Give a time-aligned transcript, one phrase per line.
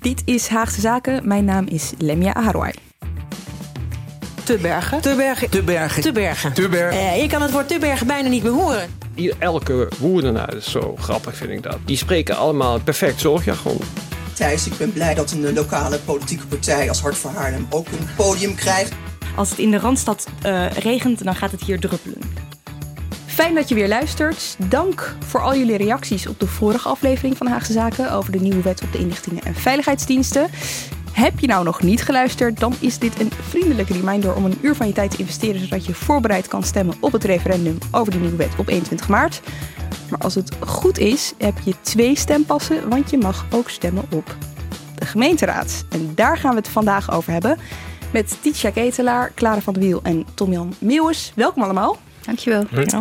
[0.00, 1.28] Dit is Haagse Zaken.
[1.28, 2.72] Mijn naam is Lemia Aharwai.
[4.44, 5.00] Te bergen.
[5.00, 5.50] Te bergen.
[5.50, 6.02] Te bergen.
[6.02, 6.52] Te bergen.
[6.52, 7.00] Te bergen.
[7.00, 8.88] Eh, je kan het woord te bergen bijna niet meer horen.
[9.14, 11.78] Hier, elke woordenaar is zo grappig, vind ik dat.
[11.84, 13.78] Die spreken allemaal perfect zorgjargon.
[14.32, 18.08] Thijs, ik ben blij dat een lokale politieke partij als Hart voor Haarlem ook een
[18.16, 18.92] podium krijgt.
[19.36, 22.18] Als het in de Randstad eh, regent, dan gaat het hier druppelen.
[23.38, 24.56] Fijn dat je weer luistert.
[24.68, 28.62] Dank voor al jullie reacties op de vorige aflevering van Haagse Zaken over de nieuwe
[28.62, 30.48] wet op de inlichtingen en veiligheidsdiensten.
[31.12, 34.74] Heb je nou nog niet geluisterd, dan is dit een vriendelijke reminder om een uur
[34.74, 38.18] van je tijd te investeren zodat je voorbereid kan stemmen op het referendum over de
[38.18, 39.40] nieuwe wet op 21 maart.
[40.10, 44.36] Maar als het goed is, heb je twee stempassen, want je mag ook stemmen op
[44.94, 45.84] de gemeenteraad.
[45.90, 47.58] En daar gaan we het vandaag over hebben
[48.12, 51.32] met Titia Ketelaar, Clara van de Wiel en Tom-Jan Meeuwis.
[51.34, 51.98] Welkom allemaal.
[52.28, 52.64] Dankjewel.
[52.70, 53.00] Ja.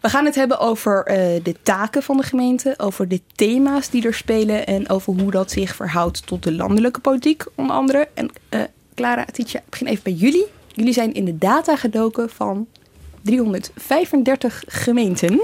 [0.00, 4.06] We gaan het hebben over uh, de taken van de gemeente, over de thema's die
[4.06, 8.08] er spelen en over hoe dat zich verhoudt tot de landelijke politiek, onder andere.
[8.14, 8.60] En uh,
[8.94, 10.46] Clara, Titia, ik begin even bij jullie.
[10.72, 12.66] Jullie zijn in de data gedoken van
[13.22, 15.40] 335 gemeenten.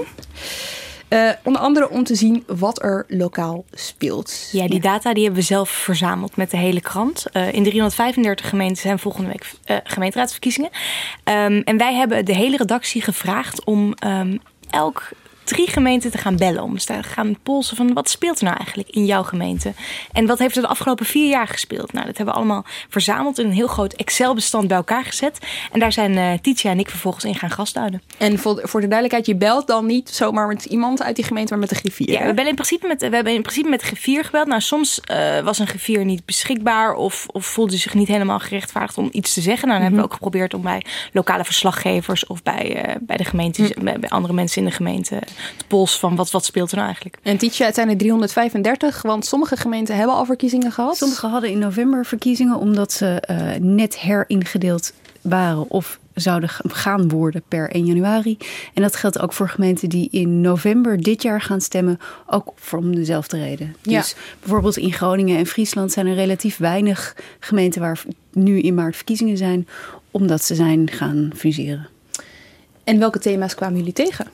[1.09, 4.49] Uh, onder andere om te zien wat er lokaal speelt.
[4.51, 7.25] Ja, die data die hebben we zelf verzameld met de hele krant.
[7.33, 10.69] Uh, in 335 gemeenten zijn volgende week uh, gemeenteraadsverkiezingen.
[11.23, 15.09] Um, en wij hebben de hele redactie gevraagd om um, elk
[15.43, 16.63] drie gemeenten te gaan bellen.
[16.63, 19.73] Om te gaan polsen van wat speelt er nou eigenlijk in jouw gemeente?
[20.11, 21.93] En wat heeft er de afgelopen vier jaar gespeeld?
[21.93, 25.39] Nou, dat hebben we allemaal verzameld in een heel groot Excel-bestand bij elkaar gezet.
[25.71, 28.01] En daar zijn uh, Titia en ik vervolgens in gaan gastduiden.
[28.17, 31.51] En voor, voor de duidelijkheid, je belt dan niet zomaar met iemand uit die gemeente,
[31.51, 32.11] maar met de griffier?
[32.11, 34.47] Ja, we, bellen in principe met, we hebben in principe met de griffier gebeld.
[34.47, 38.97] Nou, soms uh, was een griffier niet beschikbaar of, of voelde zich niet helemaal gerechtvaardigd
[38.97, 39.67] om iets te zeggen.
[39.67, 39.99] Nou, dan mm -hmm.
[39.99, 43.69] hebben we ook geprobeerd om bij lokale verslaggevers of bij, uh, bij de gemeente, mm
[43.73, 43.83] -hmm.
[43.83, 45.21] bij, bij andere mensen in de gemeente
[45.57, 47.17] de pols van wat, wat speelt er nou eigenlijk.
[47.23, 50.97] En Tietje, het zijn er 335, want sommige gemeenten hebben al verkiezingen gehad.
[50.97, 57.43] Sommige hadden in november verkiezingen omdat ze uh, net heringedeeld waren of zouden gaan worden
[57.47, 58.37] per 1 januari.
[58.73, 62.79] En dat geldt ook voor gemeenten die in november dit jaar gaan stemmen, ook voor
[62.79, 63.75] om dezelfde reden.
[63.81, 63.99] Ja.
[63.99, 68.95] Dus bijvoorbeeld in Groningen en Friesland zijn er relatief weinig gemeenten waar nu in maart
[68.95, 69.67] verkiezingen zijn,
[70.11, 71.87] omdat ze zijn gaan fuseren.
[72.83, 74.27] En welke thema's kwamen jullie tegen?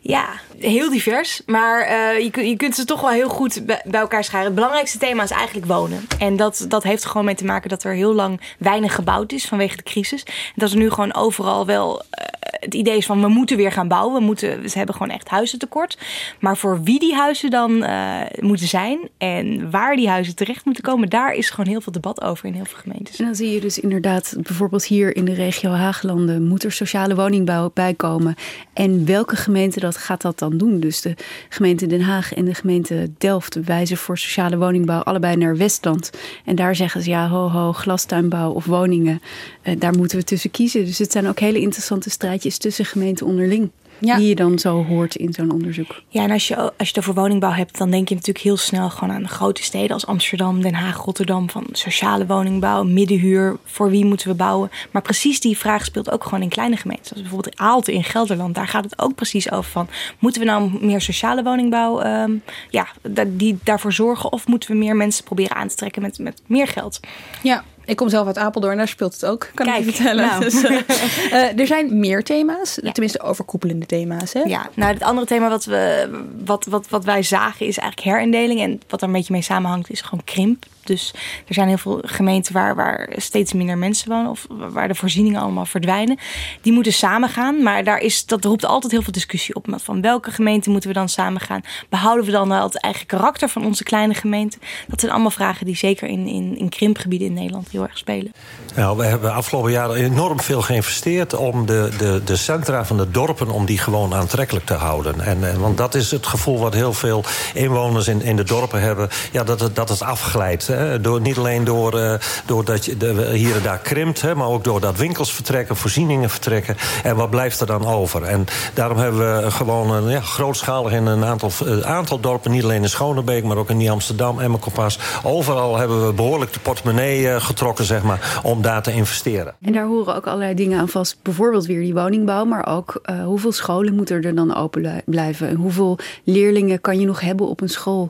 [0.00, 1.42] Ja, heel divers.
[1.46, 4.46] Maar uh, je, je kunt ze toch wel heel goed bij, elkaar scharen.
[4.46, 6.06] Het belangrijkste thema is eigenlijk wonen.
[6.18, 9.32] En dat, dat heeft er gewoon mee te maken dat er heel lang weinig gebouwd
[9.32, 10.22] is vanwege de crisis.
[10.22, 13.72] En dat er nu gewoon overal wel uh, het idee is van we moeten weer
[13.72, 14.14] gaan bouwen.
[14.14, 15.98] We, moeten, ze hebben gewoon echt huizen tekort.
[16.40, 20.82] Maar voor wie die huizen dan uh, moeten zijn en waar die huizen terecht moeten
[20.82, 23.18] komen, daar is gewoon heel veel debat over in heel veel gemeentes.
[23.18, 27.14] En dan zie je dus inderdaad bijvoorbeeld hier in de regio Haaglanden moet er sociale
[27.14, 28.34] woningbouw bij komen.
[28.72, 30.80] En welke gemeente dat gaat dat dan doen?
[30.80, 31.14] Dus de
[31.48, 36.10] gemeente Den Haag en de gemeente Delft wijzen voor sociale woningbouw allebei naar Westland.
[36.44, 39.20] En daar zeggen ze ja, ho ho, glastuinbau of woningen.
[39.62, 40.84] Uh, daar moeten we tussen kiezen.
[40.84, 43.70] Dus het zijn ook hele interessante strijdjes tussen gemeenten onderling.
[44.00, 44.16] Ja.
[44.16, 46.02] Die je dan zo hoort in zo'n onderzoek.
[46.08, 48.56] Ja, en als je, als je het over woningbouw hebt, dan denk je natuurlijk heel
[48.56, 51.50] snel gewoon aan grote steden als Amsterdam, Den Haag, Rotterdam.
[51.50, 54.70] Van sociale woningbouw, middenhuur, voor wie moeten we bouwen?
[54.90, 57.06] Maar precies die vraag speelt ook gewoon in kleine gemeenten.
[57.06, 58.54] Zoals bijvoorbeeld Aalten in Gelderland.
[58.54, 59.88] Daar gaat het ook precies over van,
[60.18, 62.86] moeten we nou meer sociale woningbouw um, ja,
[63.26, 64.32] die daarvoor zorgen?
[64.32, 67.00] Of moeten we meer mensen proberen aan te trekken met, met meer geld?
[67.42, 70.26] Ja, ik kom zelf uit Apeldoorn, daar speelt het ook, kan Kijk, ik je vertellen.
[70.26, 70.40] nou.
[70.40, 72.92] Dus, uh, uh, er zijn meer thema's, ja.
[72.92, 74.32] tenminste overkoepelende thema's.
[74.32, 74.40] Hè?
[74.40, 76.10] Ja, nou het andere thema wat, we,
[76.44, 78.60] wat, wat, wat wij zagen is eigenlijk herindeling.
[78.60, 80.64] En wat er een beetje mee samenhangt is gewoon krimp.
[80.88, 81.14] Dus
[81.46, 85.40] er zijn heel veel gemeenten waar, waar steeds minder mensen wonen of waar de voorzieningen
[85.40, 86.18] allemaal verdwijnen.
[86.60, 89.66] Die moeten samengaan, maar daar is, dat roept altijd heel veel discussie op.
[89.76, 91.60] Van welke gemeente moeten we dan samengaan?
[91.88, 94.58] Behouden we dan wel het eigen karakter van onze kleine gemeente?
[94.88, 98.32] Dat zijn allemaal vragen die zeker in, in, in krimpgebieden in Nederland heel erg spelen.
[98.74, 103.10] Nou, we hebben afgelopen jaren enorm veel geïnvesteerd om de, de, de centra van de
[103.10, 105.20] dorpen om die gewoon aantrekkelijk te houden.
[105.20, 107.24] En, en, want dat is het gevoel wat heel veel
[107.54, 110.68] inwoners in, in de dorpen hebben, ja, dat, het, dat het afglijdt.
[111.00, 112.14] Door, niet alleen door, uh,
[112.46, 116.76] doordat je de, hier en daar krimpt, hè, maar ook doordat winkels vertrekken, voorzieningen vertrekken.
[117.02, 118.22] En wat blijft er dan over?
[118.22, 122.62] En daarom hebben we gewoon een, ja, grootschalig in een aantal, uh, aantal dorpen, niet
[122.62, 124.98] alleen in Schonebeek, maar ook in Nieuw-Amsterdam, Emmerkompas.
[125.22, 129.54] Overal hebben we behoorlijk de portemonnee uh, getrokken, zeg maar, om daar te investeren.
[129.60, 131.18] En daar horen ook allerlei dingen aan vast.
[131.22, 135.48] Bijvoorbeeld weer die woningbouw, maar ook hoeveel scholen moeten er dan open blijven?
[135.48, 138.08] En hoeveel leerlingen kan je nog hebben op een school?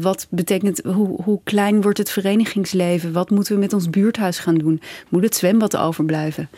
[0.00, 3.12] wat betekent, hoe, hoe klein wordt het verenigingsleven?
[3.12, 4.80] Wat moeten we met ons buurthuis gaan doen?
[5.08, 6.48] Moet het zwembad overblijven?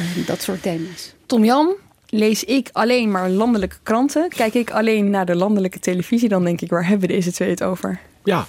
[0.00, 1.14] Uh, dat soort thema's.
[1.26, 1.74] Tom Jan,
[2.08, 4.28] lees ik alleen maar landelijke kranten?
[4.28, 6.28] Kijk ik alleen naar de landelijke televisie?
[6.28, 8.00] Dan denk ik, waar hebben deze twee het over?
[8.24, 8.46] Ja,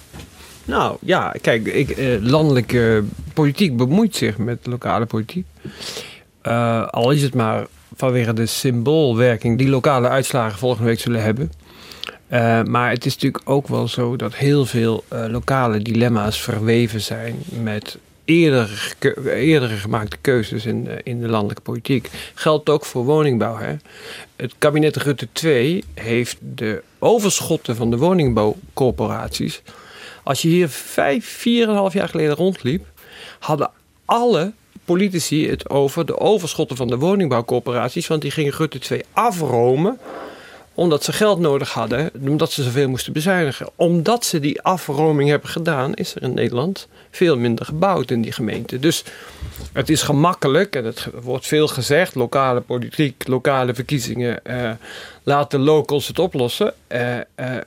[0.64, 5.46] nou ja, kijk, ik, eh, landelijke politiek bemoeit zich met lokale politiek.
[6.42, 11.52] Uh, al is het maar vanwege de symboolwerking die lokale uitslagen volgende week zullen hebben.
[12.32, 17.00] Uh, maar het is natuurlijk ook wel zo dat heel veel uh, lokale dilemma's verweven
[17.00, 22.10] zijn met eerdere gemaakte keuzes in, uh, in de landelijke politiek.
[22.34, 23.56] Geldt ook voor woningbouw.
[23.56, 23.76] Hè?
[24.36, 29.62] Het kabinet Rutte 2 heeft de overschotten van de woningbouwcorporaties.
[30.22, 32.86] Als je hier vijf, vier en half jaar geleden rondliep,
[33.38, 33.70] hadden
[34.04, 34.52] alle
[34.84, 38.06] politici het over de overschotten van de woningbouwcorporaties.
[38.06, 39.98] Want die gingen Rutte 2 afromen
[40.76, 43.68] omdat ze geld nodig hadden, omdat ze zoveel moesten bezuinigen.
[43.76, 48.32] Omdat ze die afroming hebben gedaan, is er in Nederland veel minder gebouwd in die
[48.32, 48.78] gemeente.
[48.78, 49.04] Dus
[49.72, 54.44] het is gemakkelijk, en het wordt veel gezegd, lokale politiek, lokale verkiezingen.
[54.44, 54.70] Eh,
[55.22, 56.74] laat de locals het oplossen.
[56.88, 57.20] Uh, uh,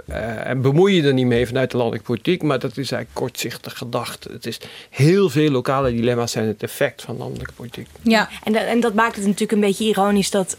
[0.09, 2.43] uh, en bemoei je er niet mee vanuit de landelijke politiek.
[2.43, 4.23] Maar dat is eigenlijk kortzichtig gedacht.
[4.23, 4.59] Het is
[4.89, 7.87] heel veel lokale dilemma's zijn het effect van landelijke politiek.
[8.01, 10.57] Ja, en, dat, en dat maakt het natuurlijk een beetje ironisch dat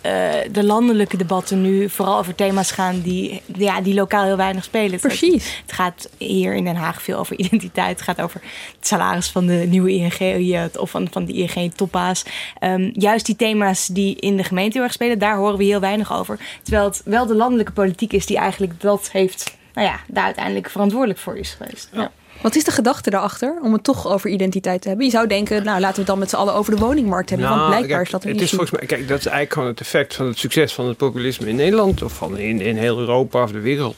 [0.53, 5.01] de landelijke debatten nu vooral over thema's gaan die, ja, die lokaal heel weinig spelen.
[5.01, 5.45] Precies.
[5.45, 7.97] Het, het gaat hier in Den Haag veel over identiteit.
[7.97, 8.41] Het gaat over
[8.81, 12.25] het salaris van de nieuwe ING of van, van de ING toppa's.
[12.61, 15.81] Um, juist die thema's die in de gemeente heel erg spelen, daar horen we heel
[15.81, 16.39] weinig over.
[16.63, 20.71] Terwijl het wel de landelijke politiek is die eigenlijk dat heeft, nou ja, daar uiteindelijk
[20.71, 21.89] verantwoordelijk voor is geweest.
[21.93, 22.11] Ja.
[22.43, 25.07] Wat is de gedachte daarachter om het toch over identiteit te hebben?
[25.07, 27.49] Je zou denken, nou laten we het dan met z'n allen over de woningmarkt hebben.
[27.49, 29.53] Nou, want blijkbaar kijk, is dat een het is volgens mij, Kijk, dat is eigenlijk
[29.53, 32.03] gewoon het effect van het succes van het populisme in Nederland.
[32.03, 33.97] Of van in, in heel Europa of de wereld.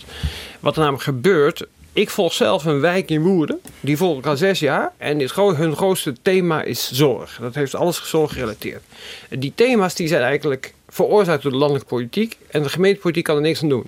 [0.60, 1.66] Wat er namelijk gebeurt.
[1.94, 3.60] Ik volg zelf een wijk in Woerden.
[3.80, 4.92] Die volg ik al zes jaar.
[4.96, 7.38] En hun grootste thema is zorg.
[7.40, 8.82] Dat heeft alles zorg gerelateerd.
[9.28, 12.36] Die thema's die zijn eigenlijk veroorzaakt door de landelijke politiek.
[12.50, 13.86] En de gemeentepolitiek kan er niks aan doen.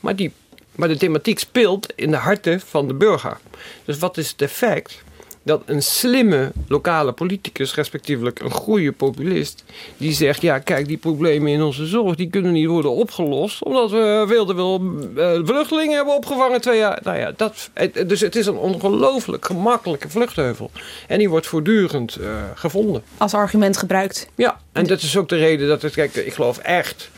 [0.00, 0.32] Maar, die,
[0.74, 3.38] maar de thematiek speelt in de harten van de burger.
[3.84, 5.02] Dus wat is het effect?
[5.48, 9.64] Dat een slimme lokale politicus, respectievelijk een goede populist,
[9.96, 13.90] die zegt: Ja, kijk, die problemen in onze zorg die kunnen niet worden opgelost, omdat
[13.90, 14.82] we veel te veel
[15.16, 17.00] uh, vluchtelingen hebben opgevangen twee jaar.
[17.02, 17.70] Nou ja, dat,
[18.06, 20.70] dus het is een ongelooflijk gemakkelijke vluchtheuvel.
[21.06, 23.02] En die wordt voortdurend uh, gevonden.
[23.16, 24.28] Als argument gebruikt.
[24.34, 27.10] Ja, en dat is ook de reden dat het, kijk, ik geloof echt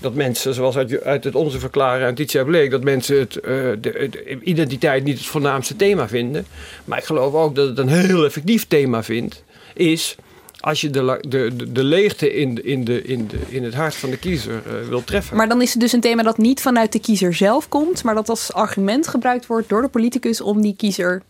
[0.00, 3.42] dat mensen, zoals uit, uit het onze verklaren en Titia bleek, dat mensen het, uh,
[3.42, 6.46] de, de, identiteit niet het voornaamste thema vinden.
[6.84, 9.44] Maar ik geloof ook dat het een heel effectief thema vindt,
[9.74, 10.16] is
[10.60, 14.10] als je de, de, de leegte in, in, de, in, de, in het hart van
[14.10, 15.36] de kiezer uh, wil treffen.
[15.36, 18.14] Maar dan is het dus een thema dat niet vanuit de kiezer zelf komt, maar
[18.14, 21.22] dat als argument gebruikt wordt door de politicus om die kiezer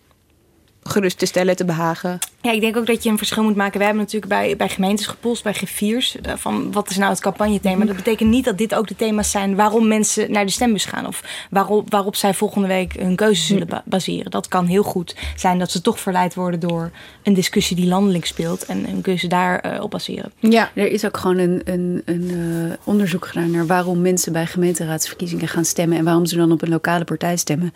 [0.97, 2.19] gerust te stellen, te behagen.
[2.41, 3.79] Ja, ik denk ook dat je een verschil moet maken.
[3.79, 7.85] We hebben natuurlijk bij, bij gemeentes gepolst, bij G4's, van wat is nou het campagnethema.
[7.85, 11.07] Dat betekent niet dat dit ook de thema's zijn waarom mensen naar de stembus gaan.
[11.07, 14.31] Of waarop, waarop zij volgende week hun keuze zullen ba baseren.
[14.31, 16.91] Dat kan heel goed zijn dat ze toch verleid worden door
[17.23, 18.65] een discussie die landelijk speelt.
[18.65, 20.33] En hun keuze daarop uh, op baseren.
[20.39, 24.47] Ja, er is ook gewoon een, een, een uh, onderzoek gedaan naar waarom mensen bij
[24.47, 25.99] gemeenteraadsverkiezingen gaan stemmen.
[25.99, 27.73] En waarom ze dan op een lokale partij stemmen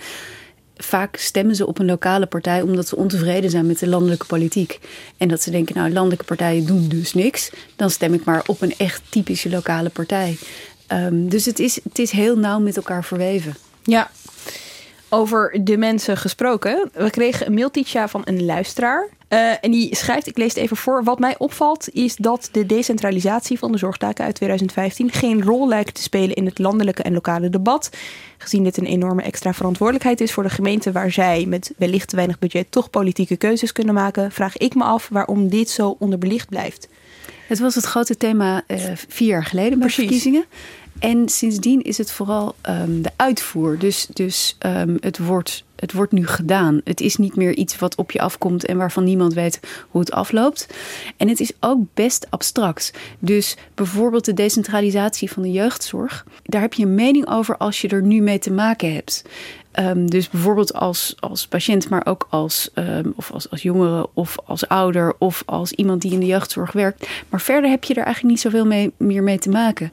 [0.85, 4.81] vaak stemmen ze op een lokale partij omdat ze ontevreden zijn met de landelijke politiek.
[5.17, 7.51] En dat ze denken, nou, landelijke partijen doen dus niks.
[7.77, 10.39] Dan stem ik maar op een echt typische lokale partij.
[10.93, 13.55] Um, dus het is, het is heel nauw met elkaar verweven.
[13.83, 14.11] Ja,
[15.09, 16.91] over de mensen gesproken.
[16.93, 19.09] We kregen een mailtje van een luisteraar.
[19.33, 21.05] Uh, en die schrijft, ik lees het even voor.
[21.05, 25.95] Wat mij opvalt is dat de decentralisatie van de zorgtaken uit 2015 geen rol lijkt
[25.95, 27.91] te spelen in het landelijke en lokale debat.
[28.39, 32.17] Gezien dit een enorme extra verantwoordelijkheid is voor de gemeente waar zij met wellicht te
[32.17, 36.49] weinig budget toch politieke keuzes kunnen maken, vraag ik me af waarom dit zo onderbelicht
[36.49, 36.89] blijft.
[37.51, 40.05] Het was het grote thema uh, vier jaar geleden bij Precies.
[40.05, 40.45] verkiezingen.
[41.01, 43.79] En sindsdien is het vooral um, de uitvoer.
[43.79, 46.81] Dus, dus um, het, wordt, het wordt nu gedaan.
[46.85, 50.13] Het is niet meer iets wat op je afkomt en waarvan niemand weet hoe het
[50.13, 50.67] afloopt.
[51.17, 52.93] En het is ook best abstract.
[53.19, 56.27] Dus bijvoorbeeld de decentralisatie van de jeugdzorg.
[56.43, 59.25] Daar heb je een mening over als je er nu mee te maken hebt.
[59.71, 64.37] Ehm, dus bijvoorbeeld als, als patiënt, maar ook als, ehm, of als, als jongere of
[64.45, 67.09] als ouder of als iemand die in de jeugdzorg werkt.
[67.29, 69.93] Maar verder heb je er eigenlijk niet zoveel mee, meer mee te maken.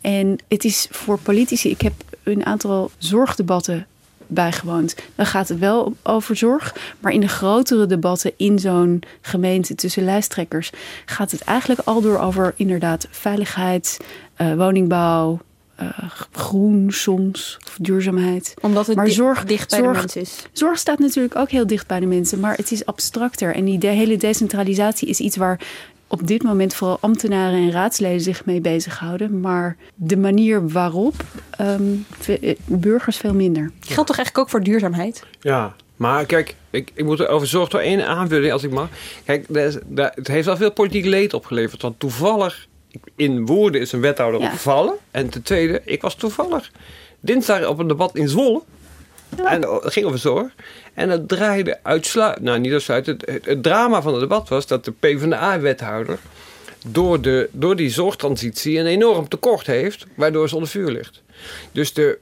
[0.00, 1.92] En het is voor politici, ik heb
[2.22, 3.86] een aantal zorgdebatten
[4.26, 4.94] bijgewoond.
[5.14, 6.76] Dan gaat het wel over zorg.
[7.00, 10.70] Maar in de grotere debatten in zo'n gemeente tussen lijsttrekkers
[11.04, 13.98] gaat het eigenlijk al door over inderdaad veiligheid,
[14.38, 15.40] uh, woningbouw,
[15.82, 15.88] uh,
[16.32, 18.54] groen soms, of duurzaamheid.
[18.60, 20.46] Omdat het maar zorg, dicht bij zorg, de mensen is.
[20.52, 23.54] Zorg staat natuurlijk ook heel dicht bij de mensen, maar het is abstracter.
[23.54, 25.60] En die de hele decentralisatie is iets waar
[26.06, 29.40] op dit moment vooral ambtenaren en raadsleden zich mee bezighouden.
[29.40, 31.14] Maar de manier waarop,
[31.60, 32.06] um,
[32.64, 33.70] burgers veel minder.
[33.80, 35.22] Geldt toch eigenlijk ook voor duurzaamheid?
[35.40, 38.88] Ja, maar kijk, ik, ik moet er over zorg door één aanvulling als ik mag.
[39.24, 39.46] Kijk,
[39.94, 41.82] het heeft wel veel politiek leed opgeleverd.
[41.82, 42.66] Want toevallig,
[43.16, 44.46] in Woerden is een wethouder ja.
[44.46, 44.94] opgevallen.
[45.10, 46.70] En ten tweede, ik was toevallig
[47.20, 48.62] dinsdag op een debat in Zwolle.
[49.44, 50.54] En het ging over zorg.
[50.94, 54.84] En het draaide uitsluitend, nou niet uitsluitend, het, het, drama van het debat was dat
[54.84, 56.18] de PvdA-wethouder
[56.86, 61.22] door, de, door die zorgtransitie een enorm tekort heeft, waardoor ze onder vuur ligt.
[61.72, 62.18] Dus de,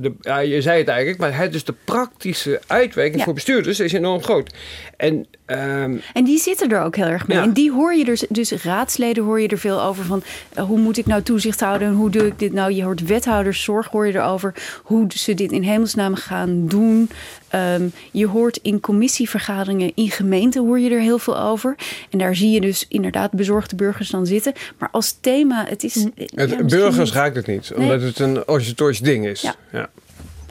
[0.00, 3.92] de, ja, je zei het eigenlijk, maar het, dus de praktische uitwerking voor bestuurders is
[3.92, 4.54] enorm groot.
[4.96, 7.38] En, ehm, en die zitten er ook heel erg mee.
[7.38, 10.22] En die hoor je dus, dus raadsleden hoor je er veel over van
[10.58, 12.72] uh, hoe moet ik nou toezicht houden en hoe doe ik dit nou?
[12.72, 17.10] Je hoort wethouderszorg hoor je erover, hoe ze dit in hemelsnaam gaan doen.
[17.50, 21.76] Ehm, je hoort in commissievergaderingen in gemeenten hoor je er heel veel over.
[22.10, 24.52] En daar zie je dus inderdaad bezorgde burgers dan zitten.
[24.78, 25.94] Maar als thema, het is...
[25.94, 26.12] Mm.
[26.34, 29.40] Het, burgers raakt het niet, omdat het een organisatorisch ding is.
[29.40, 29.54] Ja.
[29.72, 29.88] ja.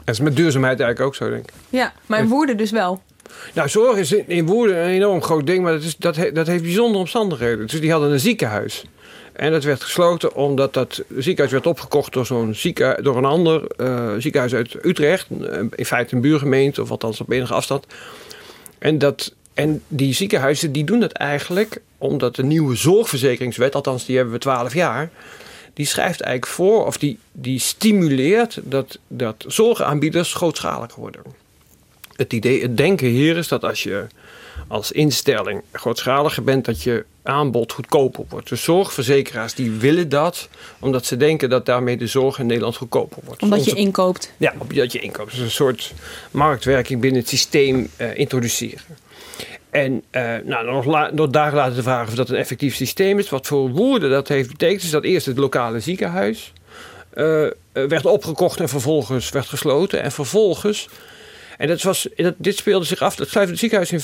[0.04, 1.54] Dat is met duurzaamheid eigenlijk ook zo, denk ik.
[1.68, 3.02] Ja, maar in woorden dus wel.
[3.54, 6.62] Nou, zorg is in woorden een enorm groot ding, maar dat, is, dat, dat heeft
[6.62, 7.66] bijzondere omstandigheden.
[7.66, 8.84] Dus die hadden een ziekenhuis.
[9.40, 13.62] En dat werd gesloten omdat dat ziekenhuis werd opgekocht door, zo'n ziekenhuis, door een ander
[13.76, 15.26] uh, ziekenhuis uit Utrecht.
[15.74, 17.86] In feite een buurgemeente, of althans op enige afstand.
[18.78, 24.16] En, dat, en die ziekenhuizen die doen dat eigenlijk omdat de nieuwe zorgverzekeringswet, althans die
[24.16, 25.10] hebben we twaalf jaar,
[25.74, 31.22] die schrijft eigenlijk voor, of die, die stimuleert dat, dat zorgaanbieders grootschaliger worden.
[32.20, 34.06] Het idee, het denken hier is dat als je
[34.68, 38.48] als instelling grootschaliger bent, dat je aanbod goedkoper wordt.
[38.48, 40.48] De zorgverzekeraars die willen dat,
[40.80, 43.42] omdat ze denken dat daarmee de zorg in Nederland goedkoper wordt.
[43.42, 44.32] Omdat je inkoopt?
[44.36, 45.30] Ja, omdat je inkoopt.
[45.30, 45.92] Dus een soort
[46.30, 48.82] marktwerking binnen het systeem uh, introduceren.
[49.70, 53.30] En uh, nou, nog, nog dagen later de vraag of dat een effectief systeem is.
[53.30, 56.52] Wat voor woorden dat heeft betekend, is dat eerst het lokale ziekenhuis
[57.14, 60.02] uh, werd opgekocht en vervolgens werd gesloten.
[60.02, 60.88] En vervolgens
[61.60, 64.00] en dat was, dat, dit speelde zich af, het sluitende ziekenhuis in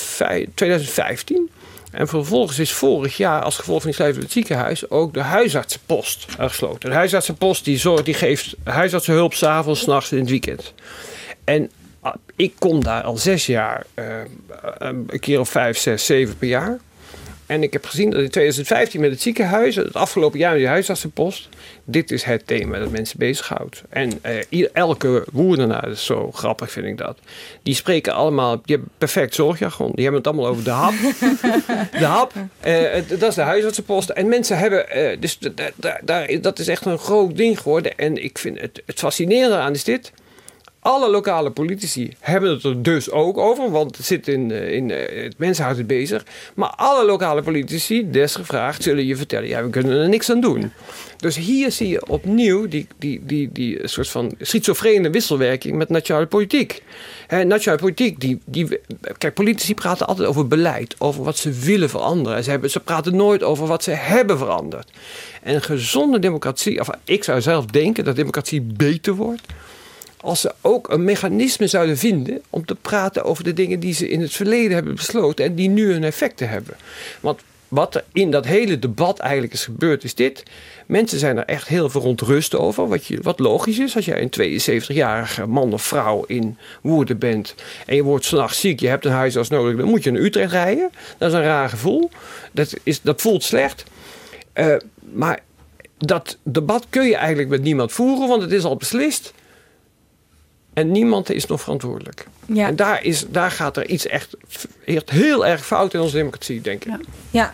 [0.55, 1.51] 2015.
[1.91, 6.27] En vervolgens is vorig jaar als gevolg van die sluiting het ziekenhuis ook de huisartsenpost
[6.39, 6.91] gesloten.
[6.91, 10.73] De huisartsenpost die, zorgt, die geeft huisartsenhulp s'avonds, s'nachts en in het weekend.
[11.45, 11.71] En
[12.01, 14.05] ah, ik kom daar al zes jaar, uh,
[14.79, 16.79] een keer of vijf, zes, zeven per jaar.
[17.47, 20.69] En ik heb gezien dat in 2015 met het ziekenhuis, het afgelopen jaar met die
[20.69, 21.49] huisartsenpost,
[21.85, 23.83] dit is het thema dat mensen bezighoudt.
[23.88, 27.19] En uh, elke woerdenaar, dat is zo grappig vind ik dat,
[27.62, 29.93] die spreken allemaal, die hebben perfect zorgjargon.
[29.95, 30.95] Die hebben het allemaal over de hap.
[31.99, 32.33] de hap,
[32.67, 34.09] uh, dat is de huisartsenpost.
[34.09, 35.38] En mensen hebben, uh, dus
[36.05, 37.99] daar, dat is echt een groot ding geworden.
[37.99, 40.12] En ik vind het, het fascinerende aan is dit
[40.87, 44.90] alle lokale politici hebben het er dus ook over, want het zit in, eh, in
[44.90, 46.25] eh, het mensenhart het bezig.
[46.55, 50.73] Maar alle lokale politici, desgevraagd, zullen je vertellen: ja, we kunnen er niks aan doen.
[51.16, 56.26] Dus hier zie je opnieuw die, die, die, die soort van schizofrene wisselwerking met nationale
[56.26, 56.83] politiek.
[57.26, 58.81] He, nationale politiek, die, die,
[59.19, 62.45] kijk, politici praten altijd over beleid, over wat ze willen veranderen.
[62.45, 64.90] Ze, hebben, ze praten nooit over wat ze hebben veranderd.
[65.43, 69.43] En gezonde democratie, of ik zou zelf denken dat democratie beter wordt
[70.26, 74.09] als ze ook een mechanisme zouden vinden om te praten over de dingen die ze
[74.09, 76.76] in het verleden hebben besloten en die nu hun effecten hebben.
[77.21, 80.42] Want wat er in dat hele debat eigenlijk is gebeurd, is dit.
[80.87, 82.88] Mensen zijn er echt heel verontrust over.
[82.88, 87.54] Wat, je, wat logisch is als jij een 72-jarige man of vrouw in Woerden bent.
[87.87, 89.76] en je wordt s'nachts ziek, je hebt een huisarts nodig.
[89.76, 90.90] dan moet je naar Utrecht rijden.
[91.18, 92.11] Dat is een raar gevoel.
[92.52, 93.85] Dat, is, dat voelt slecht.
[94.54, 94.76] Uh,
[95.12, 95.40] maar
[95.99, 99.33] dat debat kun je eigenlijk met niemand voeren, want het is al beslist.
[100.76, 102.26] En niemand is nog verantwoordelijk.
[102.47, 102.66] Ja.
[102.66, 104.37] En daar, is, daar gaat er iets echt,
[104.85, 106.90] echt heel erg fout in onze democratie, denk ik.
[106.90, 107.00] Ja.
[107.30, 107.52] ja.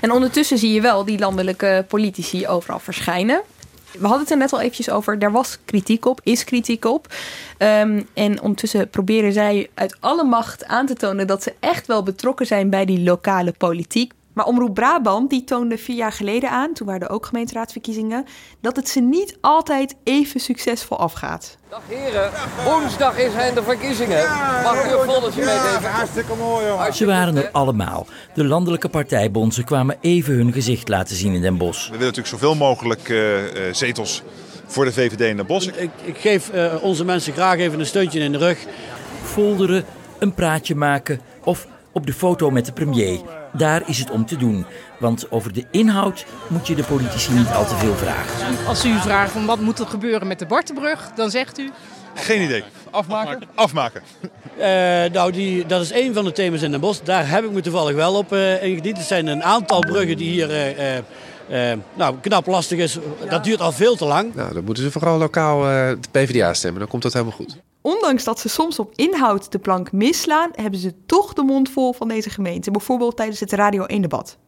[0.00, 3.42] En ondertussen zie je wel die landelijke politici overal verschijnen.
[3.92, 5.18] We hadden het er net al eventjes over.
[5.18, 7.14] Er was kritiek op, is kritiek op.
[7.58, 12.02] Ehm, en ondertussen proberen zij uit alle macht aan te tonen dat ze echt wel
[12.02, 16.72] betrokken zijn bij die lokale politiek Maar Omroep Brabant die toonde vier jaar geleden aan,
[16.72, 18.24] toen waren er ook gemeenteraadsverkiezingen,
[18.60, 21.56] dat het ze niet altijd even succesvol afgaat.
[21.68, 22.30] Dag heren,
[22.64, 24.28] woensdag is zijn de verkiezingen.
[24.62, 25.90] Mag u een folletje meegeven?
[25.90, 26.94] Hartstikke mooi, jongen.
[26.94, 28.06] Ze waren er allemaal.
[28.34, 31.84] De landelijke partijbonden kwamen even hun gezicht laten zien in Den Bosch.
[31.84, 33.38] We willen natuurlijk zoveel mogelijk uh,
[33.72, 34.22] zetels
[34.66, 35.68] voor de VVD in Den Bosch.
[35.68, 38.58] Ik, ik geef uh, onze mensen graag even een steuntje in de rug.
[39.22, 39.84] Folderen,
[40.18, 43.20] een praatje maken of op de foto met de premier.
[43.56, 44.66] Daar is het om te doen.
[44.98, 48.66] Want over de inhoud moet je de politici niet al te veel vragen.
[48.66, 51.70] Als u vraagt van wat moet er gebeuren met de Bartenbrug, dan zegt u...
[52.14, 52.64] Geen idee.
[52.90, 53.42] Afmaken?
[53.54, 54.02] Afmaken.
[54.58, 54.64] Uh,
[55.12, 57.00] nou, die, dat is één van de thema's in Den Bosch.
[57.02, 58.96] Daar heb ik me toevallig wel op uh, ingediend.
[58.96, 60.50] Het zijn een aantal bruggen die hier
[61.50, 62.98] uh, nou, knap lastig is.
[63.28, 64.34] Dat duurt al veel te lang.
[64.34, 66.80] Nou, dan moeten ze vooral lokaal de PvdA stemmen.
[66.80, 67.56] Dan komt dat helemaal goed.
[67.86, 71.92] Ondanks dat ze soms op inhoud de plank misslaan, hebben ze toch de mond vol
[71.92, 72.70] van deze gemeente.
[72.70, 74.38] Bijvoorbeeld tijdens het Radio 1 debat.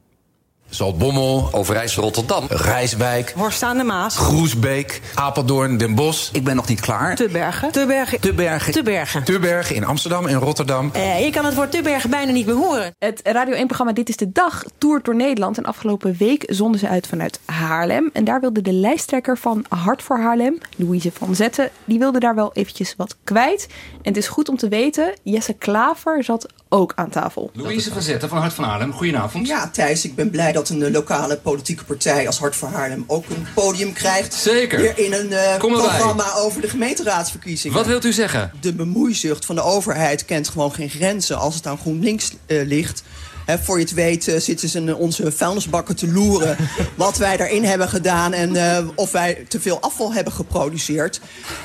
[0.68, 6.32] Zaltbommel, Overijssel, Rotterdam, Rijswijk, Horst aan de Maas, Groesbeek, Apeldoorn, Den Bosch.
[6.32, 7.16] Ik ben nog niet klaar.
[7.16, 7.72] Tebergen.
[7.72, 8.20] Tebergen.
[8.20, 8.72] Tebergen.
[8.72, 9.24] Tebergen.
[9.24, 10.90] Tebergen in Amsterdam en Rotterdam.
[10.96, 12.94] Uh, je kan het woord Tebergen bijna niet meer horen.
[12.98, 15.58] Het Radio 1-programma Dit is de Dag toert door Nederland.
[15.58, 18.10] En afgelopen week zonden ze uit vanuit Haarlem.
[18.12, 22.34] En daar wilde de lijsttrekker van Hart voor Haarlem, Louise van Zetten, die wilde daar
[22.34, 23.66] wel eventjes wat kwijt.
[23.92, 27.50] En het is goed om te weten, Jesse Klaver zat ook aan tafel.
[27.52, 29.46] Louise van Zetten van Hart van Haarlem, goedenavond.
[29.46, 33.24] Ja, Thijs, ik ben blij dat een lokale politieke partij als Hart voor Haarlem ook
[33.28, 34.34] een podium krijgt.
[34.34, 34.80] Zeker.
[34.80, 37.76] Weer in een uh, programma over de gemeenteraadsverkiezingen.
[37.76, 38.52] Wat wilt u zeggen?
[38.60, 43.02] De bemoeizucht van de overheid kent gewoon geen grenzen als het aan GroenLinks uh, ligt.
[43.46, 46.56] He, voor je het weet uh, zitten ze in onze vuilnisbakken te loeren
[46.94, 51.20] wat wij daarin hebben gedaan en uh, of wij te veel afval hebben geproduceerd.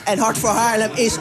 [0.06, 1.16] En Hart voor Haarlem is,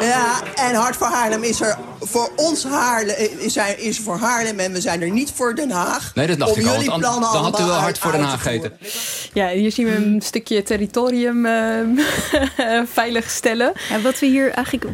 [0.00, 4.58] ja, en Hart voor Haarlem is er voor ons Haarlem, is, er, is voor Haarlem
[4.58, 6.14] en we zijn er niet voor Den Haag.
[6.14, 6.84] Nee, dat dacht ik al.
[6.84, 8.72] Dan, dan had u wel Hart voor Den Haag gegeten.
[9.34, 11.80] Ja, hier zien we een stukje territorium uh,
[12.84, 13.72] veiligstellen.
[13.88, 14.86] Ja, wat we hier eigenlijk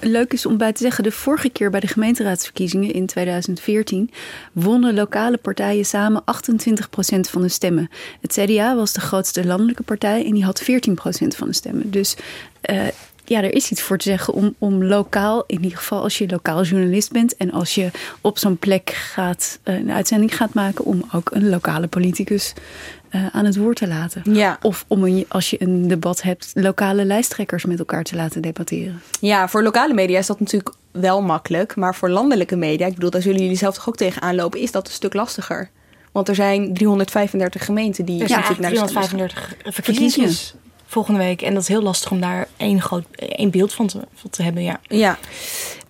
[0.00, 4.10] leuk is om bij te zeggen, de vorige keer bij de gemeenteraadsverkiezingen in 2014
[4.52, 6.24] wonnen lokale partijen samen 28%
[7.30, 7.90] van de stemmen.
[8.20, 10.66] Het CDA was de grootste landelijke partij en die had 14%
[11.36, 11.90] van de stemmen.
[11.90, 12.16] Dus
[12.70, 12.82] uh,
[13.28, 16.28] ja, er is iets voor te zeggen om, om lokaal, in ieder geval als je
[16.28, 17.90] lokaal journalist bent en als je
[18.20, 22.52] op zo'n plek gaat, een uitzending gaat maken, om ook een lokale politicus
[23.10, 24.34] uh, aan het woord te laten.
[24.34, 24.58] Ja.
[24.62, 29.00] Of om een, als je een debat hebt, lokale lijsttrekkers met elkaar te laten debatteren.
[29.20, 31.76] Ja, voor lokale media is dat natuurlijk wel makkelijk.
[31.76, 34.72] Maar voor landelijke media, ik bedoel, daar zullen jullie zelf toch ook tegenaan lopen, is
[34.72, 35.70] dat een stuk lastiger.
[36.12, 40.34] Want er zijn 335 gemeenten die er zijn naar 335 verkiezingen
[40.86, 41.42] volgende week.
[41.42, 44.42] En dat is heel lastig om daar één, groot, één beeld van te, van te
[44.42, 44.62] hebben.
[44.62, 44.80] Ja.
[44.82, 45.18] ja.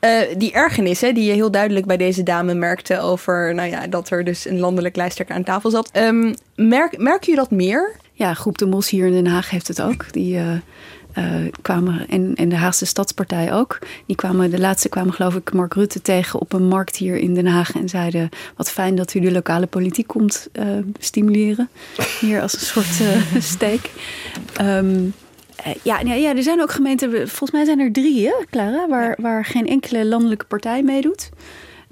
[0.00, 3.87] Uh, die ergernis hè, die je heel duidelijk bij deze dame merkte over nou ja,
[3.87, 5.90] dat er dus een landelijk lijsttrekker aan tafel zat.
[5.92, 7.96] Um, merk, merk je dat meer?
[8.12, 10.12] Ja, Groep de Mos hier in Den Haag heeft het ook.
[10.12, 10.52] Die, uh,
[11.18, 11.24] uh,
[11.62, 13.79] kwamen, en, en de Haagse Stadspartij ook.
[14.07, 17.35] Die kwamen, de laatste kwamen geloof ik Mark Rutte tegen op een markt hier in
[17.35, 17.74] Den Haag.
[17.74, 20.64] En zeiden, wat fijn dat u de lokale politiek komt uh,
[20.98, 21.68] stimuleren.
[22.20, 23.90] Hier als een soort uh, steek.
[24.61, 25.14] Um,
[25.83, 29.44] ja, ja, er zijn ook gemeenten, volgens mij zijn er drie, hè, Clara, waar, waar
[29.44, 31.31] geen enkele landelijke partij meedoet.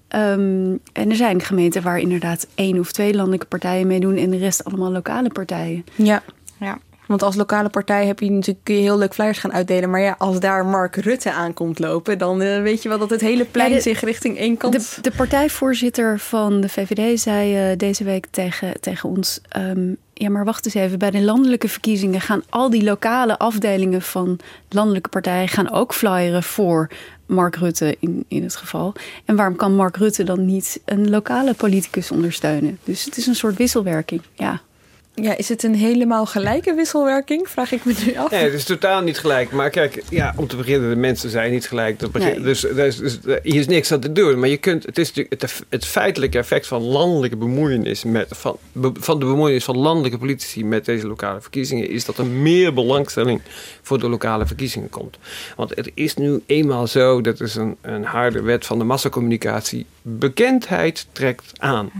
[0.08, 4.36] Um, en er zijn gemeenten waar inderdaad één of twee landelijke partijen meedoen en de
[4.36, 5.84] rest allemaal lokale partijen.
[5.94, 6.22] Ja,
[6.60, 6.78] ja.
[7.06, 9.90] Want als lokale partij heb je natuurlijk kun je heel leuk flyers gaan uitdelen.
[9.90, 13.20] Maar ja, als daar Mark Rutte aankomt lopen, dan uh, weet je wel dat het
[13.20, 14.72] hele plein ja, de, zich richting één kant.
[14.72, 19.40] De, de partijvoorzitter van de VVD zei uh, deze week tegen, tegen ons.
[19.56, 20.98] Um, ja, maar wacht eens even.
[20.98, 24.38] Bij de landelijke verkiezingen gaan al die lokale afdelingen van
[24.68, 26.90] landelijke partijen gaan ook flyeren voor
[27.26, 28.94] Mark Rutte in, in het geval.
[29.24, 32.78] En waarom kan Mark Rutte dan niet een lokale politicus ondersteunen?
[32.84, 34.22] Dus het is een soort wisselwerking.
[34.34, 34.60] Ja.
[35.16, 37.48] Ja, is het een helemaal gelijke wisselwerking?
[37.48, 38.30] Vraag ik me nu af.
[38.30, 39.50] Nee, het is totaal niet gelijk.
[39.50, 42.10] Maar kijk, ja, om te beginnen, de mensen zijn niet gelijk.
[42.10, 42.40] Begin, nee.
[42.40, 44.38] dus, dus, dus, hier is niks aan te doen.
[44.38, 48.56] Maar je kunt, het is natuurlijk het, het feitelijke effect van landelijke bemoeienis met, van,
[48.94, 53.40] van de bemoeienis van landelijke politici met deze lokale verkiezingen, is dat er meer belangstelling
[53.82, 55.18] voor de lokale verkiezingen komt.
[55.56, 59.86] Want het is nu eenmaal zo, dat is een, een harde wet van de massacommunicatie.
[60.02, 61.90] Bekendheid trekt aan.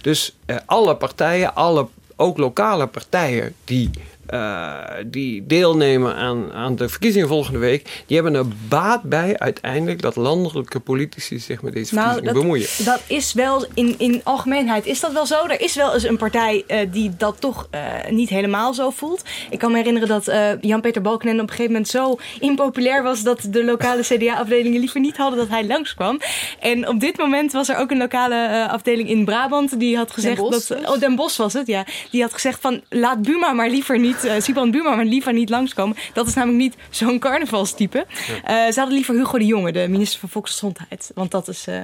[0.00, 3.90] Dus eh, alle partijen, alle ook lokale partijen die
[4.30, 10.02] uh, die deelnemen aan, aan de verkiezingen volgende week, die hebben er baat bij uiteindelijk
[10.02, 12.66] dat landelijke politici zich met deze nou, verkiezingen bemoeien.
[12.84, 15.46] Dat is wel in, in algemeenheid is dat wel zo.
[15.46, 19.22] Er is wel eens een partij uh, die dat toch uh, niet helemaal zo voelt.
[19.50, 23.46] Ik kan me herinneren dat Jan-Peter Balkenende op een gegeven moment zo impopulair was dat
[23.50, 26.20] de lokale CDA-afdelingen liever niet hadden dat hij langskwam.
[26.60, 30.36] En op dit moment was er ook een lokale afdeling in Brabant die had gezegd
[30.36, 30.74] Den dat.
[30.84, 31.84] Oh, Den Bosch was het, ja.
[32.10, 35.32] Die had gezegd van laat Buma maar liever niet niet, uh, Siban Buma maar liever
[35.32, 35.96] niet langskomen.
[36.12, 38.06] Dat is namelijk niet zo'n carnavalstype.
[38.44, 38.66] Ja.
[38.66, 41.10] Uh, ze hadden liever Hugo de Jonge, de minister van Volksgezondheid.
[41.14, 41.66] Want dat is...
[41.68, 41.78] Uh,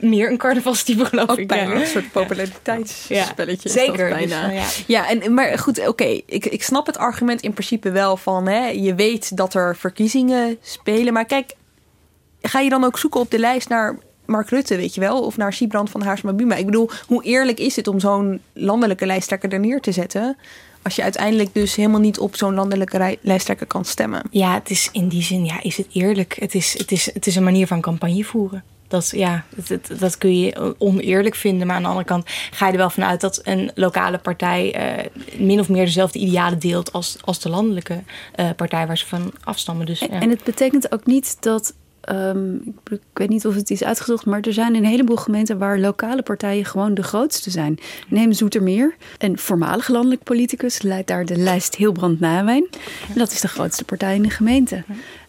[0.00, 1.48] meer een carnavalstype, geloof Ook ik.
[1.48, 3.68] Bijna een soort populariteitsspelletje.
[3.68, 4.08] Ja, zeker.
[4.08, 4.48] bijna.
[4.48, 5.04] Dus, ja.
[5.04, 5.88] ja, en, maar goed, oké.
[5.88, 8.48] Okay, ik, ik snap het argument in principe wel van...
[8.48, 11.12] Hè, je weet dat er verkiezingen spelen.
[11.12, 11.52] Maar kijk,
[12.42, 15.22] ga je dan ook zoeken op de lijst naar Mark Rutte, weet je wel?
[15.22, 16.54] Of naar Sibrand van Haarsma Buma.
[16.54, 20.36] Ik bedoel, hoe eerlijk is het om zo'n landelijke lijsttrekker er neer te zetten...
[20.82, 24.22] Als je uiteindelijk dus helemaal niet op zo'n landelijke lijsttrekker kan stemmen.
[24.30, 26.36] Ja, het is in die zin, ja, is het eerlijk.
[26.38, 28.64] Het is, het is, het is een manier van campagne voeren.
[28.88, 31.66] Dat, ja, dat, dat kun je oneerlijk vinden.
[31.66, 35.46] Maar aan de andere kant ga je er wel vanuit dat een lokale partij uh,
[35.46, 38.02] min of meer dezelfde idealen deelt als, als de landelijke
[38.36, 39.86] uh, partij waar ze van afstammen.
[39.86, 40.20] Dus, en, ja.
[40.20, 41.74] en het betekent ook niet dat
[42.10, 45.78] Um, ik, weet niet of het is uitgezocht, maar er zijn een heleboel gemeenten waar
[45.78, 47.78] lokale partijen gewoon de grootste zijn.
[48.08, 48.94] Neem Zoetermeer.
[49.18, 52.66] Een voormalig landelijk politicus leidt daar de lijst Hilbrand Nawijn.
[53.08, 54.84] En dat is de grootste partij in de gemeente.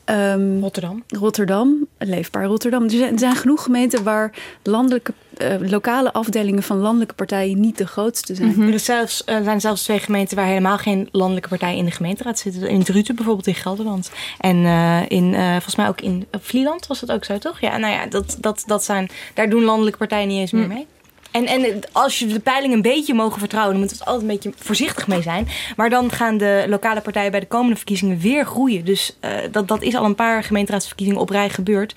[0.05, 1.03] Um, Rotterdam.
[1.07, 2.83] Rotterdam, Leefbaar Rotterdam.
[2.83, 4.31] Er zijn, er zijn genoeg gemeenten waar
[4.63, 8.47] landelijke, uh, lokale afdelingen van landelijke partijen niet de grootste zijn.
[8.47, 8.73] Mm -hmm.
[8.73, 12.39] Er zelfs, uh, zijn zelfs twee gemeenten waar helemaal geen landelijke partijen in de gemeenteraad
[12.39, 12.69] zitten.
[12.69, 14.11] In Druten bijvoorbeeld in Gelderland.
[14.39, 17.59] En uh, in, volgens mij ook in Vlieland was dat ook zo, toch?
[17.59, 20.87] Ja, nou ja, dat, dat, dat zijn, daar doen landelijke partijen niet eens meer mee.
[21.33, 24.27] En, en als je de peiling een beetje mogen vertrouwen, dan moet het altijd een
[24.27, 25.47] beetje voorzichtig mee zijn.
[25.75, 28.85] Maar dan gaan de lokale partijen bij de komende verkiezingen weer groeien.
[28.85, 31.95] Dus uh, dat, dat is al een paar gemeenteraadsverkiezingen op rij gebeurd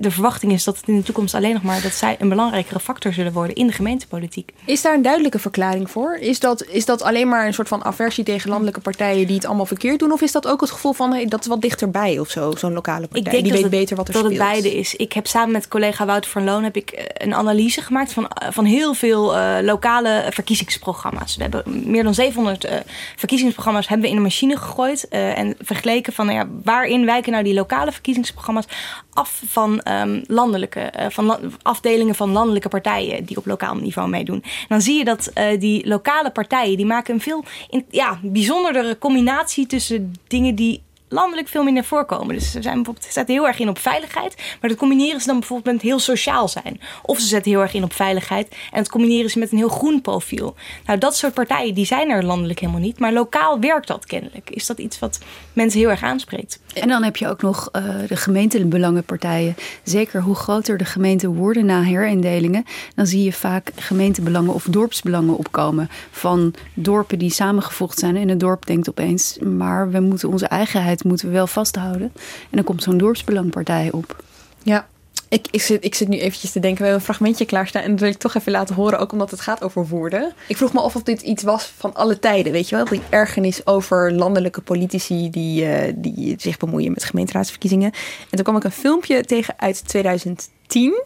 [0.00, 2.80] de verwachting is dat het in de toekomst alleen nog maar dat zij een belangrijkere
[2.80, 4.52] factor zullen worden in de gemeentepolitiek.
[4.64, 6.16] Is daar een duidelijke verklaring voor?
[6.20, 9.46] Is dat, is dat alleen maar een soort van aversie tegen landelijke partijen die het
[9.46, 10.12] allemaal verkeerd doen?
[10.12, 12.72] Of is dat ook het gevoel van hey, dat is wat dichterbij of zo, zo'n
[12.72, 13.20] lokale partij?
[13.20, 14.38] Ik denk die weet het, beter wat er dat speelt.
[14.38, 14.94] het beide is.
[14.94, 18.64] Ik heb samen met collega Wouter van Loon heb ik een analyse gemaakt van, van
[18.64, 21.36] heel veel uh, lokale verkiezingsprogramma's.
[21.36, 22.72] We hebben meer dan 700 uh,
[23.16, 27.32] verkiezingsprogramma's hebben we in een machine gegooid uh, en vergeleken van nou ja, waarin wijken
[27.32, 28.66] nou die lokale verkiezingsprogramma's
[29.12, 34.42] af van um, landelijke, uh, van afdelingen van landelijke partijen die op lokaal niveau meedoen.
[34.42, 37.44] En dan zie je dat uh, die lokale partijen die maken een veel
[37.90, 42.34] ja, bijzonderdere combinatie tussen dingen die landelijk veel minder voorkomen.
[42.34, 45.38] Dus ze zijn ze zetten heel erg in op veiligheid, maar dat combineren ze dan
[45.38, 46.80] bijvoorbeeld met heel sociaal zijn.
[47.02, 49.68] Of ze zetten heel erg in op veiligheid en dat combineren ze met een heel
[49.68, 50.54] groen profiel.
[50.86, 54.50] Nou, dat soort partijen die zijn er landelijk helemaal niet, maar lokaal werkt dat kennelijk.
[54.50, 55.18] Is dat iets wat
[55.52, 56.60] mensen heel erg aanspreekt?
[56.74, 59.56] En dan heb je ook nog uh, de gemeentebelangenpartijen.
[59.82, 65.36] Zeker hoe groter de gemeenten worden na herindelingen, dan zie je vaak gemeentebelangen of dorpsbelangen
[65.36, 68.16] opkomen van dorpen die samengevoegd zijn.
[68.16, 72.12] En een dorp denkt opeens, maar we moeten onze eigenheid moeten we wel vasthouden.
[72.14, 74.24] En dan komt zo'n dorpsbelangpartij op.
[74.62, 74.86] Ja,
[75.28, 76.78] ik, ik, zit, ik zit nu eventjes te denken.
[76.78, 77.82] We hebben een fragmentje klaarstaan.
[77.82, 78.98] En dat wil ik toch even laten horen.
[78.98, 80.32] Ook omdat het gaat over woorden.
[80.46, 82.52] Ik vroeg me af of dit iets was van alle tijden.
[82.52, 82.84] Weet je wel?
[82.84, 87.92] Die ergernis over landelijke politici die, uh, die zich bemoeien met gemeenteraadsverkiezingen.
[88.20, 91.02] En toen kwam ik een filmpje tegen uit 2010.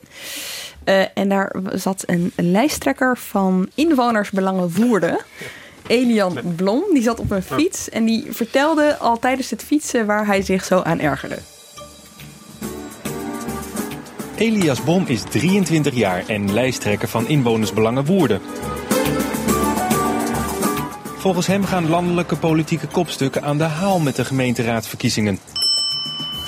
[0.85, 5.19] Uh, en daar zat een, een lijsttrekker van Inwonersbelangen Woerden.
[5.87, 6.83] Elian Blom.
[6.93, 10.65] Die zat op een fiets en die vertelde al tijdens het fietsen waar hij zich
[10.65, 11.39] zo aan ergerde.
[14.37, 18.41] Elias Bom is 23 jaar en lijsttrekker van Inwonersbelangen Woerden.
[21.17, 25.39] Volgens hem gaan landelijke politieke kopstukken aan de haal met de gemeenteraadsverkiezingen.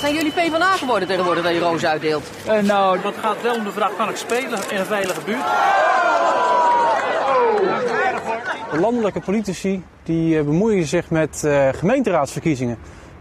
[0.01, 2.31] Zijn jullie PvdA geworden tegenwoordig dat je roos uitdeelt?
[2.47, 5.45] Uh, nou, dat gaat wel om de vraag, kan ik spelen in een veilige buurt?
[8.75, 12.77] De landelijke politici die bemoeien zich met uh, gemeenteraadsverkiezingen.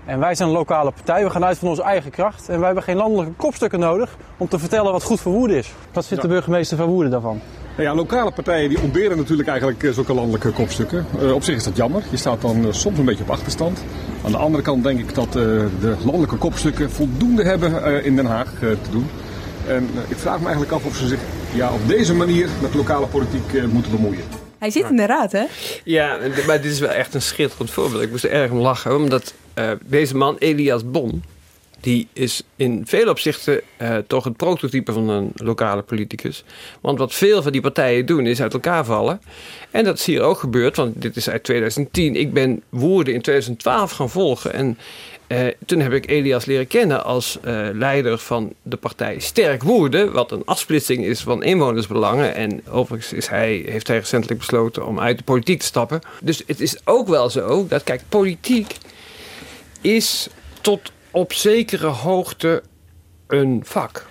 [0.06, 2.50] En wij zijn een lokale partij, we gaan uit van onze eigen kracht.
[2.50, 5.74] En wij hebben geen landelijke kopstukken nodig om te vertellen wat goed voor Woerden is.
[5.92, 6.30] Wat vindt ja.
[6.30, 7.40] de burgemeester van Woerden daarvan?
[7.78, 11.06] Nou ja, lokale partijen die ontberen natuurlijk eigenlijk zulke landelijke kopstukken.
[11.22, 12.04] Uh, op zich is dat jammer.
[12.10, 13.84] Je staat dan uh, soms een beetje op achterstand.
[14.26, 18.26] Aan de andere kant denk ik dat uh, de landelijke kopstukken voldoende hebben in Den
[18.26, 19.10] Haag te doen.
[19.68, 21.20] En ik vraag me eigenlijk af of ze zich
[21.54, 24.43] ja, op deze manier met lokale politiek moeten bemoeien.
[24.64, 25.44] Hij zit in de raad, hè?
[25.84, 28.02] Ja, maar dit is wel echt een schitterend voorbeeld.
[28.02, 31.24] Ik moest er erg om lachen, omdat uh, deze man, Elias Bon,
[31.80, 36.44] die is in veel opzichten uh, toch het prototype van een lokale politicus.
[36.82, 39.22] Want wat veel van die partijen doen is uit elkaar vallen.
[39.72, 42.16] En dat is hier ook gebeurd, want dit is uit 2010.
[42.16, 44.54] Ik ben Woerden in 2012 gaan volgen.
[44.54, 44.78] En
[45.34, 50.12] uh, toen heb ik Elias leren kennen als uh, leider van de partij Sterk Woerden,
[50.12, 52.36] wat een afsplitsing is van inwonersbelangen.
[52.36, 56.02] En overigens is hij, heeft hij recentelijk besloten om uit de politiek te stappen.
[56.22, 58.78] Dus het is ook wel zo dat, kijk, politiek
[59.82, 60.28] is
[60.62, 62.64] tot op zekere hoogte
[63.28, 64.06] een vak.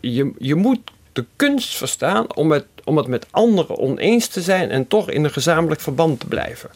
[0.00, 4.86] Je, je moet de kunst verstaan om om het met anderen oneens te zijn en
[4.86, 6.70] toch in een gezamenlijk verband te blijven.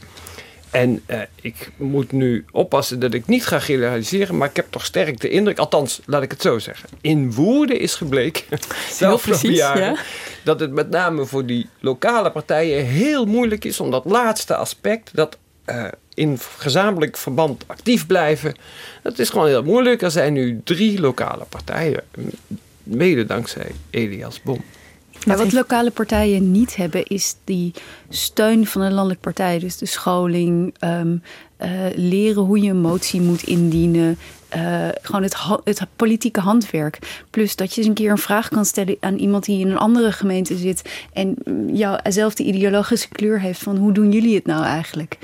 [0.71, 4.85] En uh, ik moet nu oppassen dat ik niet ga generaliseren, maar ik heb toch
[4.85, 6.89] sterk de indruk, althans laat ik het zo zeggen.
[7.01, 8.45] In Woerden is gebleken,
[8.99, 9.97] heel precies, jaren, ja.
[10.45, 15.11] dat het met name voor die lokale partijen heel moeilijk is om dat laatste aspect,
[15.15, 18.55] dat uh, in gezamenlijk verband actief blijven.
[19.03, 20.03] Dat is gewoon heel moeilijk.
[20.03, 22.03] Er zijn nu drie lokale partijen,
[22.83, 24.65] mede dankzij Elias Bom.
[25.27, 27.73] Wat lokale partijen niet hebben, is die
[28.09, 29.59] steun van een landelijke partij.
[29.59, 31.23] Dus de scholing, um,
[31.63, 34.19] uh, leren hoe je een motie moet indienen.
[34.57, 36.99] Uh, gewoon het, het, politieke handwerk.
[37.31, 39.79] Plus dat je eens een keer een vraag kan stellen aan iemand die in een
[39.79, 40.83] andere gemeente zit.
[41.13, 41.37] en
[41.73, 45.19] jouwzelfde ideologische kleur heeft van hoe doen jullie het nou eigenlijk?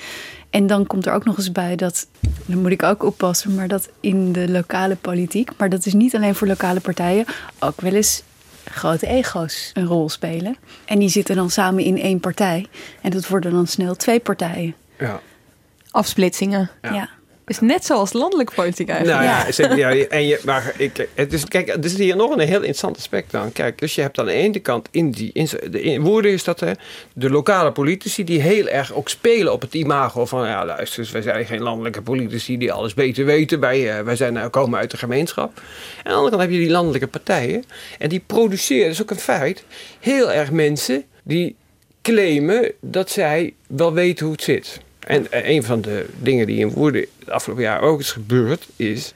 [0.50, 2.07] En dan komt er ook nog eens bij dat,
[2.46, 6.14] dan moet ik ook oppassen, maar dat in de lokale politiek, maar dat is niet
[6.14, 7.24] alleen voor lokale partijen,
[7.59, 8.22] ook wel eens
[8.64, 10.57] grote ego's een rol spelen.
[10.85, 12.66] En die zitten dan samen in één partij.
[13.00, 14.74] En dat worden dan snel twee partijen.
[14.98, 15.20] Ja.
[15.90, 16.70] Afsplitsingen.
[16.83, 17.09] ja.
[17.46, 19.20] Is net zoals landelijke politiek eigenlijk.
[19.20, 22.30] Nou ja, zeker, ja en je, maar ik, het is, kijk, er zit hier nog
[22.30, 23.52] een heel interessant aspect aan.
[23.52, 26.44] Kijk, dus je hebt aan de ene kant in die in, de in, woorden is
[26.44, 26.72] dat hè,
[27.12, 31.22] de lokale politici die heel erg ook spelen op het imago van ja, luister, wij
[31.22, 33.61] zijn geen landelijke politici die alles beter weten.
[33.61, 35.57] Wij, uh, wij zijn, uh, komen uit de gemeenschap.
[35.57, 37.64] En aan de andere kant heb je die landelijke partijen
[37.98, 39.64] en die produceren, dat is ook een feit,
[40.00, 41.57] heel erg mensen die
[42.02, 44.80] claimen dat zij wel weten hoe het zit.
[45.05, 48.67] En eh, een van de dingen die in Woerden het afgelopen jaar ook is gebeurd,
[48.77, 49.12] is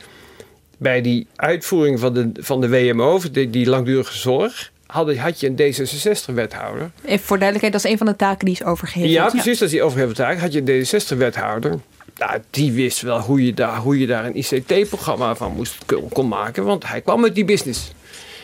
[0.76, 5.46] bij die uitvoering van de, van de WMO, die, die langdurige zorg, had, had je
[5.46, 6.90] een D66-wethouder.
[7.04, 9.14] Even voor duidelijkheid, dat is een van de taken die is overgeheveld.
[9.14, 10.38] Ja, precies, dat is die overgeheveld taak.
[10.38, 11.78] Had je een D66-wethouder.
[12.18, 16.28] Nou, die wist wel hoe je daar, hoe je daar een ICT-programma van moest kon
[16.28, 17.92] maken, want hij kwam uit die business.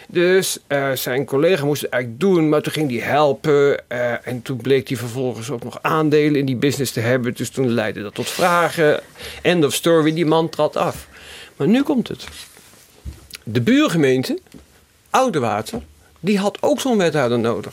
[0.08, 3.82] Dus uh, zijn collega moest het eigenlijk doen, maar toen ging hij helpen.
[3.88, 7.34] Uh, en toen bleek hij vervolgens ook nog aandelen in die business te hebben.
[7.34, 9.00] Dus toen leidde dat tot vragen.
[9.42, 11.08] End of story, die man trad af.
[11.56, 12.24] Maar nu komt het.
[13.42, 14.38] De buurgemeente,
[15.10, 15.82] Oudewater,
[16.20, 17.72] die had ook zo'n wethouder nodig.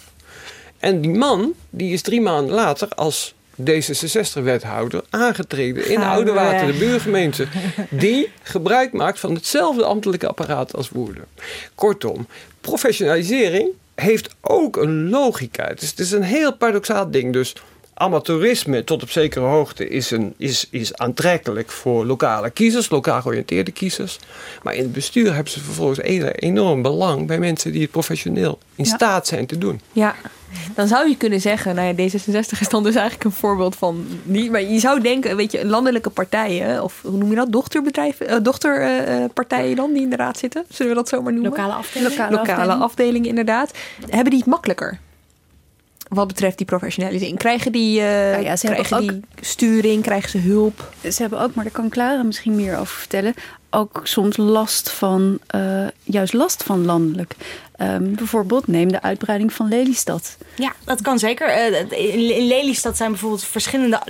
[0.80, 7.48] En die man, die is drie maanden later als D66-wethouder aangetreden in Oudewater, de buurgemeente,
[7.90, 11.26] die gebruik maakt van hetzelfde ambtelijke apparaat als Woerden.
[11.76, 12.28] Kortom,
[12.62, 15.68] professionalisering heeft ook een logica.
[15.68, 17.34] Het is, het is een heel paradoxaal ding.
[17.34, 17.56] Dus
[18.02, 23.72] amateurisme tot op zekere hoogte is, een, is, is aantrekkelijk voor lokale kiezers, lokaal georiënteerde
[23.72, 24.20] kiezers.
[24.64, 26.00] Maar in het bestuur hebben ze vervolgens
[26.36, 29.82] enorm belang bij mensen die het professioneel in staat zijn te doen.
[29.92, 30.16] Ja,
[30.76, 34.06] dan zou je kunnen zeggen, nou ja, D66 is dan dus eigenlijk een voorbeeld van
[34.24, 34.52] niet.
[34.52, 37.52] Maar je zou denken, weet je, landelijke partijen, of hoe noem je dat?
[37.52, 41.52] Dochterbedrijven, uh, dochterpartijen dan die in de raad zitten, zullen we dat zomaar noemen?
[41.52, 42.18] Lokale afdelingen.
[42.18, 43.72] Lokale, Lokale afdelingen, inderdaad.
[44.10, 45.00] Hebben die het makkelijker?
[46.14, 47.38] Wat betreft die professionalisering.
[47.38, 50.94] Krijgen die, uh, nou ja, krijgen die sturing, krijgen ze hulp?
[51.02, 53.34] Ze hebben ook, maar daar kan Clara misschien meer over vertellen,
[53.70, 57.36] ook soms last van, uh, juist last van landelijk.
[57.82, 60.38] Um, bijvoorbeeld neem de uitbreiding van Lelystad.
[60.56, 61.72] Ja, dat kan zeker.
[61.72, 64.02] Uh, in Lelystad zijn bijvoorbeeld verschillende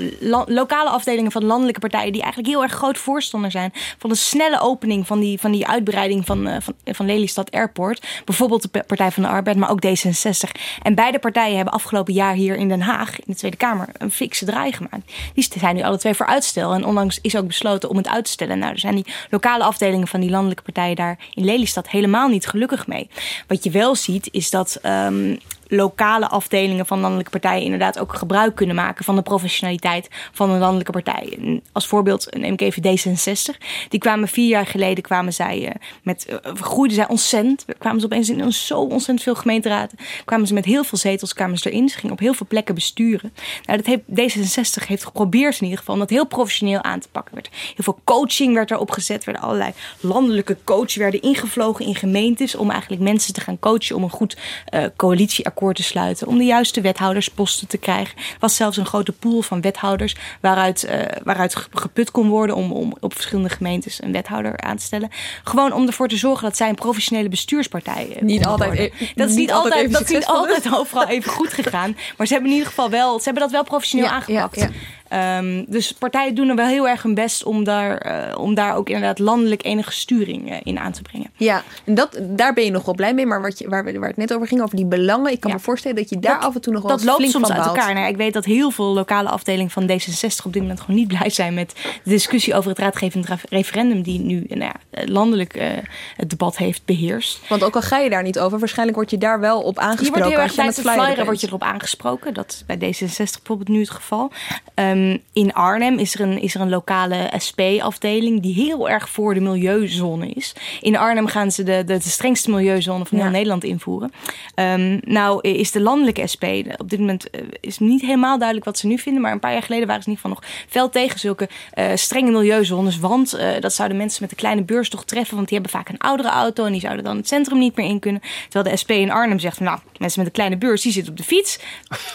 [0.47, 2.11] lokale afdelingen van landelijke partijen...
[2.11, 3.73] die eigenlijk heel erg groot voorstander zijn...
[3.97, 8.21] van de snelle opening van die, van die uitbreiding van, uh, van, van Lelystad Airport.
[8.25, 10.61] Bijvoorbeeld de Partij van de Arbeid, maar ook D66.
[10.81, 13.15] En beide partijen hebben afgelopen jaar hier in Den Haag...
[13.15, 15.11] in de Tweede Kamer een fikse draai gemaakt.
[15.33, 16.73] Die zijn nu alle twee voor uitstel.
[16.73, 18.59] En onlangs is ook besloten om het uit te stellen.
[18.59, 21.89] Nou, er zijn die lokale afdelingen van die landelijke partijen daar in Lelystad...
[21.89, 23.09] helemaal niet gelukkig mee.
[23.47, 25.39] Wat wat je wel ziet, is dat um,
[25.73, 30.59] lokale afdelingen van landelijke partijen inderdaad ook gebruik kunnen maken van de professionaliteit van een
[30.59, 31.59] landelijke partij.
[31.71, 33.57] Als voorbeeld een MKVD 66.
[33.89, 35.69] Die kwamen vier jaar geleden, kwamen zij uh,
[36.03, 37.65] met, uh, groeiden zij ontzettend.
[37.77, 39.97] Kwamen ze opeens in zo ontzettend veel gemeenteraden.
[40.25, 41.89] Kwamen ze met heel veel zetels, kwamen ze erin.
[41.89, 43.33] Ze gingen op heel veel plekken besturen.
[43.65, 47.09] Nou, dat heeft, D66 heeft geprobeerd in ieder geval om dat heel professioneel aan te
[47.11, 47.37] pakken.
[47.37, 49.23] Er werd heel veel coaching werd erop gezet.
[49.23, 54.03] werden allerlei landelijke coaches werden ingevlogen in gemeentes om eigenlijk mensen te gaan coachen om
[54.03, 54.37] een goed
[54.73, 56.27] uh, coalitieakkoord akkoord te sluiten.
[56.27, 58.17] Om de juiste wethoudersposten te krijgen.
[58.17, 62.71] Er was zelfs een grote pool van wethouders waaruit, uh, waaruit geput kon worden om,
[62.71, 65.09] om op verschillende gemeentes een wethouder aan te stellen.
[65.43, 69.35] Gewoon om ervoor te zorgen dat zij een professionele bestuurspartij niet altijd, e dat is
[69.35, 71.97] niet, altijd, dat is niet altijd overal even goed gegaan.
[72.17, 74.55] Maar ze hebben in ieder geval wel, ze hebben dat wel professioneel ja, aangepakt.
[74.55, 74.71] Ja, ja.
[75.13, 78.75] Um, dus partijen doen er wel heel erg hun best om daar, uh, om daar
[78.75, 81.29] ook inderdaad landelijk enige sturing uh, in aan te brengen.
[81.35, 83.25] Ja, en dat, daar ben je nog wel blij mee.
[83.25, 85.31] Maar wat je, waar, waar het net over ging, over die belangen.
[85.31, 85.55] Ik kan ja.
[85.55, 87.65] me voorstellen dat je daar dat, af en toe nog wel Dat loopt soms uit
[87.65, 87.93] elkaar.
[87.93, 91.07] Nou, ik weet dat heel veel lokale afdelingen van D66 op dit moment gewoon niet
[91.07, 94.01] blij zijn met de discussie over het raadgevend referendum.
[94.01, 95.67] Die nu nou ja, landelijk uh,
[96.15, 97.39] het debat heeft beheerst.
[97.49, 100.05] Want ook al ga je daar niet over, waarschijnlijk word je daar wel op aangesproken.
[100.05, 102.33] Je wordt heel erg tijdens de flyer word je erop aangesproken.
[102.33, 104.31] Dat is bij D66 bijvoorbeeld nu het geval.
[104.75, 105.00] Um,
[105.33, 109.39] in Arnhem is er een, is er een lokale SP-afdeling die heel erg voor de
[109.39, 110.55] milieuzone is.
[110.81, 113.33] In Arnhem gaan ze de, de, de strengste milieuzone van heel ja.
[113.33, 114.11] Nederland invoeren.
[114.55, 116.45] Um, nou is de landelijke SP,
[116.77, 119.51] op dit moment uh, is niet helemaal duidelijk wat ze nu vinden, maar een paar
[119.51, 122.99] jaar geleden waren ze in ieder geval nog fel tegen zulke uh, strenge milieuzones.
[122.99, 125.89] Want uh, dat zouden mensen met een kleine beurs toch treffen, want die hebben vaak
[125.89, 128.21] een oudere auto en die zouden dan het centrum niet meer in kunnen.
[128.49, 131.17] Terwijl de SP in Arnhem zegt, nou, mensen met een kleine beurs, die zitten op
[131.17, 131.59] de fiets.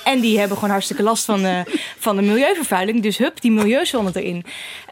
[0.04, 1.64] En die hebben gewoon hartstikke last van,
[1.98, 2.74] van de milieuvervuiling.
[2.84, 4.44] Dus hup, die milieuzone erin.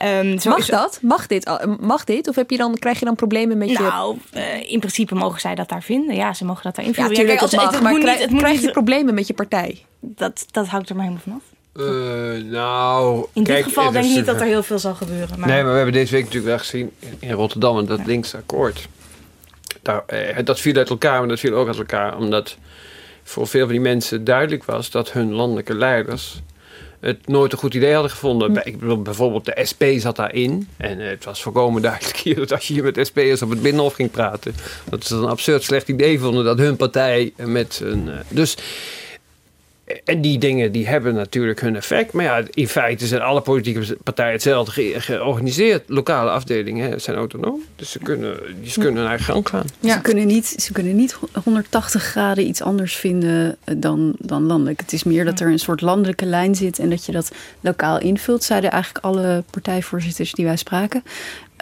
[0.02, 0.66] Um, mag is...
[0.66, 0.98] dat?
[1.02, 1.50] Mag dit?
[1.80, 2.28] Mag dit?
[2.28, 3.90] Of heb je dan, krijg je dan problemen met nou, je...
[3.90, 6.14] Nou, uh, in principe mogen zij dat daar vinden.
[6.14, 7.12] Ja, ze mogen dat daar invoeren.
[7.12, 9.14] Ja, tuurlijk, ja, kijk, als, het, mag, het, het maar krijg, niet, krijg je problemen
[9.14, 9.84] met je partij?
[10.00, 11.42] Dat, dat hangt er maar helemaal vanaf.
[11.76, 15.38] Uh, nou, in kijk, dit geval denk ik niet dat er heel veel zal gebeuren.
[15.38, 15.48] Maar...
[15.48, 18.04] Nee, maar we hebben deze week natuurlijk wel gezien in Rotterdam en dat ja.
[18.06, 18.88] linkse akkoord.
[19.82, 22.56] Daar, eh, dat viel uit elkaar, maar dat viel ook uit elkaar omdat
[23.22, 26.40] voor veel van die mensen duidelijk was dat hun landelijke leiders
[27.04, 28.50] het nooit een goed idee hadden gevonden.
[28.50, 28.60] Hm.
[28.68, 30.68] Ik bijvoorbeeld de SP zat daarin.
[30.76, 33.62] En uh, het was voorkomen duidelijk hier dat als je hier met SP'ers op het
[33.62, 34.54] Binnenhof ging praten,
[34.90, 38.06] dat ze het een absurd slecht idee vonden dat hun partij met een.
[38.06, 38.56] Uh, dus
[40.04, 42.12] en die dingen die hebben natuurlijk hun effect.
[42.12, 45.82] Maar ja, in feite zijn alle politieke partijen hetzelfde ge georganiseerd.
[45.86, 47.62] Lokale afdelingen zijn autonoom.
[47.76, 49.66] Dus ze kunnen, ze kunnen naar gang gaan.
[49.80, 49.94] Ja.
[49.94, 54.80] Ze, kunnen niet, ze kunnen niet 180 graden iets anders vinden dan, dan landelijk.
[54.80, 58.00] Het is meer dat er een soort landelijke lijn zit en dat je dat lokaal
[58.00, 58.44] invult.
[58.44, 61.02] Zeiden eigenlijk alle partijvoorzitters die wij spraken.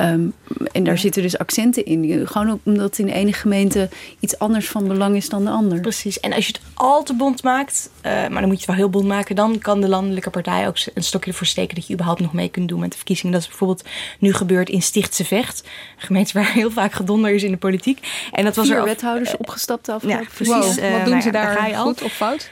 [0.00, 0.32] Um,
[0.72, 1.00] en daar ja.
[1.00, 2.26] zitten dus accenten in.
[2.26, 3.88] Gewoon omdat in de ene gemeente
[4.20, 5.80] iets anders van belang is dan de ander.
[5.80, 6.20] Precies.
[6.20, 8.76] En als je het al te bond maakt, uh, maar dan moet je het wel
[8.76, 11.92] heel bond maken, dan kan de landelijke partij ook een stokje ervoor steken dat je
[11.92, 13.32] überhaupt nog mee kunt doen met de verkiezingen.
[13.32, 13.84] Dat is bijvoorbeeld
[14.18, 15.62] nu gebeurd in Stichtse Vecht.
[15.96, 18.28] Een gemeente waar heel vaak gedonder is in de politiek.
[18.32, 20.22] En dat was Vier er wethouders uh, opgestapt afgelopen.
[20.22, 20.74] Ja, precies.
[20.74, 20.84] Wow.
[20.84, 22.50] Uh, Wat doen nou, ze daar, daar goed of fout?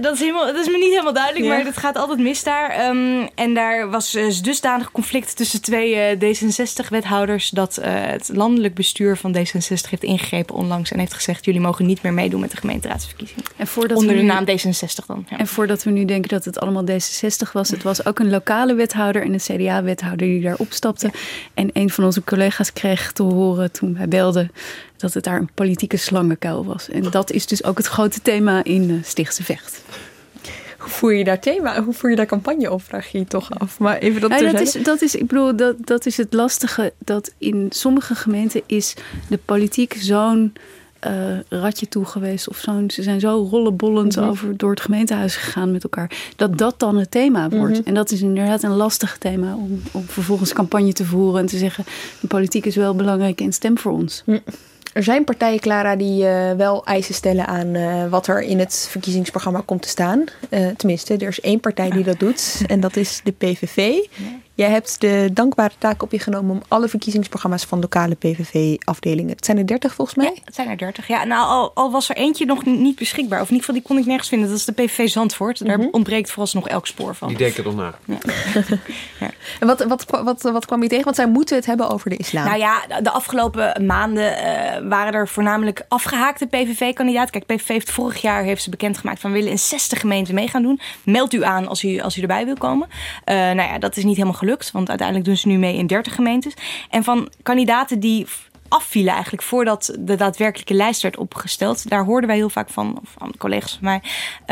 [0.00, 1.50] Dat is, helemaal, dat is me niet helemaal duidelijk, ja.
[1.50, 2.88] maar het gaat altijd mis daar.
[2.88, 7.48] Um, en daar was uh, dusdanig conflict tussen twee uh, D66-wethouders...
[7.48, 10.92] dat uh, het landelijk bestuur van D66 heeft ingegrepen onlangs...
[10.92, 13.44] en heeft gezegd, jullie mogen niet meer meedoen met de gemeenteraadsverkiezingen.
[13.56, 15.26] En voordat Onder we de nu, naam D66 dan.
[15.28, 15.38] Ja.
[15.38, 17.70] En voordat we nu denken dat het allemaal D66 was...
[17.70, 21.06] het was ook een lokale wethouder en een CDA-wethouder die daar opstapte.
[21.12, 21.18] Ja.
[21.54, 24.50] En een van onze collega's kreeg te horen toen wij belden
[24.96, 26.88] dat het daar een politieke slangenkuil was.
[26.88, 29.82] En dat is dus ook het grote thema in uh, Stichtse Vecht.
[30.78, 33.58] Hoe voer je daar thema, hoe voer je daar campagne op, vraag je je toch
[33.58, 33.78] af.
[33.78, 36.92] Maar even dat, ja, dat, is, dat is, ik bedoel, dat, dat is het lastige.
[36.98, 38.94] Dat in sommige gemeenten is
[39.28, 40.52] de politiek zo'n
[41.06, 42.48] uh, ratje toe geweest.
[42.48, 44.30] Of zo'n, ze zijn zo rollenbollend mm -hmm.
[44.30, 46.32] over, door het gemeentehuis gegaan met elkaar.
[46.36, 47.68] Dat dat dan het thema wordt.
[47.68, 47.86] Mm -hmm.
[47.86, 51.40] En dat is inderdaad een lastig thema om, om vervolgens campagne te voeren.
[51.40, 51.84] En te zeggen,
[52.20, 54.22] de politiek is wel belangrijk en stem voor ons.
[54.26, 54.40] Mm.
[54.96, 58.86] Er zijn partijen, Clara, die uh, wel eisen stellen aan uh, wat er in het
[58.90, 60.24] verkiezingsprogramma komt te staan.
[60.50, 63.98] Uh, tenminste, er is één partij die dat doet en dat is de PVV.
[64.56, 69.34] Jij hebt de dankbare taak op je genomen om alle verkiezingsprogramma's van lokale PVV-afdelingen.
[69.34, 70.32] Het zijn er 30 volgens mij?
[70.34, 71.08] Ja, het zijn er 30.
[71.08, 73.40] Ja, nou, al, al, was er eentje nog niet beschikbaar.
[73.40, 74.48] Of in ieder geval, die kon ik nergens vinden.
[74.48, 75.66] Dat is de PVV Zandvoort.
[75.66, 75.92] Daar mm -hmm.
[75.92, 77.28] ontbreekt vooralsnog elk spoor van.
[77.28, 77.94] Die denken er na.
[78.04, 78.18] Ja.
[79.20, 79.30] ja.
[79.60, 81.04] En wat, wat, wat, wat kwam je tegen?
[81.04, 82.44] Want zij moeten het hebben over de islam.
[82.44, 87.30] Nou ja, de afgelopen maanden uh, waren er voornamelijk afgehaakte PVV-kandidaten.
[87.30, 90.48] Kijk, PVV heeft vorig jaar heeft ze bekendgemaakt van we willen in 60 gemeenten mee
[90.48, 90.80] gaan doen.
[91.02, 92.88] Meld u aan als u, als u erbij wil komen.
[92.88, 94.44] Uh, nou ja, dat is niet helemaal gelukt.
[94.70, 96.54] Want uiteindelijk doen ze nu mee in 30 gemeentes.
[96.90, 98.26] En van kandidaten die
[98.68, 101.88] afvielen eigenlijk voordat de daadwerkelijke lijst werd opgesteld.
[101.88, 104.02] Daar hoorden wij heel vaak van, of van collega's van mij.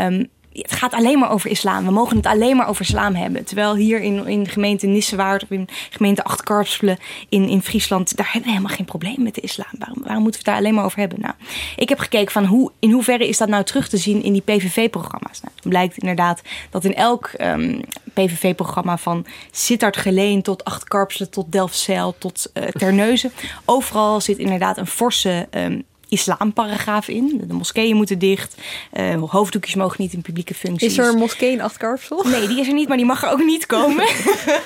[0.06, 0.28] Um,
[0.62, 1.84] het gaat alleen maar over islam.
[1.84, 3.44] We mogen het alleen maar over islam hebben.
[3.44, 8.26] Terwijl hier in, in de gemeente Nissewaard of in gemeente Achtkarpselen in, in Friesland, daar
[8.32, 9.66] hebben we helemaal geen probleem met de islam.
[9.78, 11.20] Waarom, waarom moeten we het daar alleen maar over hebben?
[11.20, 11.34] Nou,
[11.76, 14.42] ik heb gekeken van hoe, in hoeverre is dat nou terug te zien in die
[14.42, 15.40] PVV-programma's.
[15.40, 17.80] Nou, blijkt inderdaad dat in elk um,
[18.12, 23.32] PVV-programma van Sittard Geleen tot Achtkarpselen tot Delfzijl tot uh, Terneuzen,
[23.64, 27.40] overal zit inderdaad een forse um, islamparagraaf in.
[27.46, 28.56] De moskeeën moeten dicht.
[28.92, 30.90] Uh, hoofddoekjes mogen niet in publieke functies.
[30.90, 32.24] Is er een moskee in Achtkarpsel?
[32.24, 34.06] Nee, die is er niet, maar die mag er ook niet komen.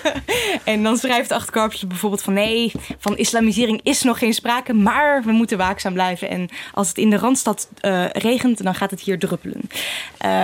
[0.65, 2.33] en dan schrijft Achtkarpsel bijvoorbeeld van...
[2.33, 6.29] nee, van islamisering is nog geen sprake, maar we moeten waakzaam blijven.
[6.29, 9.61] En als het in de Randstad uh, regent, dan gaat het hier druppelen.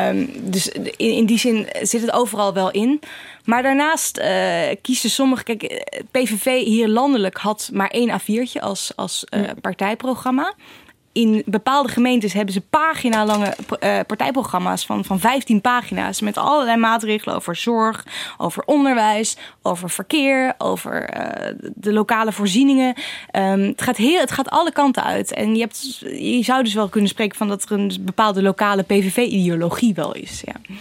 [0.08, 3.00] Um, dus in, in die zin zit het overal wel in.
[3.44, 5.44] Maar daarnaast uh, kiezen sommigen...
[5.44, 10.54] Kijk, PVV hier landelijk had maar één A4'tje als, als uh, partijprogramma
[11.14, 16.20] in bepaalde gemeentes hebben ze pagina-lange uh, partijprogramma's van, van 15 pagina's.
[16.20, 18.06] Met allerlei maatregelen over zorg,
[18.38, 21.08] over onderwijs, over verkeer, over
[21.74, 22.94] de lokale voorzieningen.
[23.32, 25.32] Um, het, gaat heel, het gaat alle kanten uit.
[25.32, 28.82] En je, hebt, je zou dus wel kunnen spreken van dat er een bepaalde lokale
[28.82, 30.42] PVV-ideologie wel is.
[30.44, 30.74] Ja.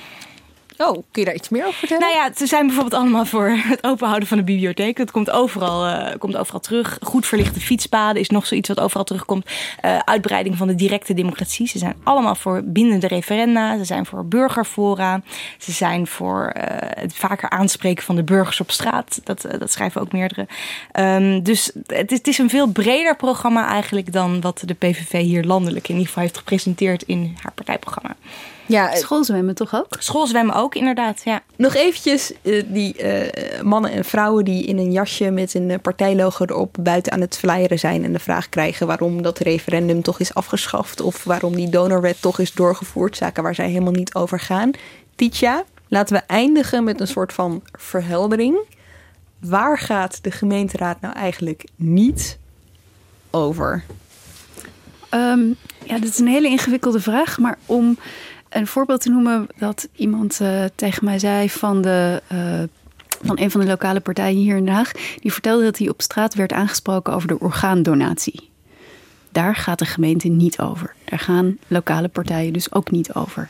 [0.78, 2.04] Oh, kun je daar iets meer over vertellen?
[2.04, 4.98] Nou ja, ze zijn bijvoorbeeld allemaal voor het openhouden van de bibliotheek.
[4.98, 6.98] Dat komt overal, uh, komt overal terug.
[7.02, 9.46] Goed verlichte fietspaden is nog zoiets wat overal terugkomt.
[9.86, 11.68] Uh, uitbreiding van de directe democratie.
[11.68, 13.78] Ze zijn allemaal voor bindende referenda.
[13.78, 15.22] Ze zijn voor burgerfora.
[15.58, 19.22] Ze zijn voor uh, het vaker aanspreken van de burgers op straat.
[19.24, 20.48] Dat, dat schrijven ook meerdere.
[21.00, 25.22] Um, dus het is, het is een veel breder programma eigenlijk dan wat de PVV
[25.22, 28.16] hier landelijk in ieder geval heeft gepresenteerd in haar partijprogramma.
[28.66, 29.86] Ja, schoolzwemmen toch ook?
[30.00, 31.42] Schoolzwemmen ook, inderdaad, ja.
[31.56, 36.46] Nog eventjes uh, die uh, mannen en vrouwen die in een jasje met een partijlogo
[36.46, 40.34] erop buiten aan het flyeren zijn en de vraag krijgen waarom dat referendum toch is
[40.34, 44.72] afgeschaft of waarom die donorwet toch is doorgevoerd, zaken waar zij helemaal niet over gaan.
[45.16, 48.58] Titia, laten we eindigen met een soort van verheldering.
[49.40, 52.38] Waar gaat de gemeenteraad nou eigenlijk niet
[53.32, 53.84] over?
[55.12, 55.56] Um,
[55.86, 57.98] ja, dat is een hele ingewikkelde vraag, maar om
[58.54, 62.64] een voorbeeld te noemen dat iemand uh, tegen mij zei van, de, uh,
[63.26, 64.88] van een van de lokale partijen hier in Den.
[65.20, 68.50] Die vertelde dat hij op straat werd aangesproken over de orgaandonatie.
[69.32, 70.94] Daar gaat de gemeente niet over.
[71.06, 73.50] Daar gaan lokale partijen dus ook niet over.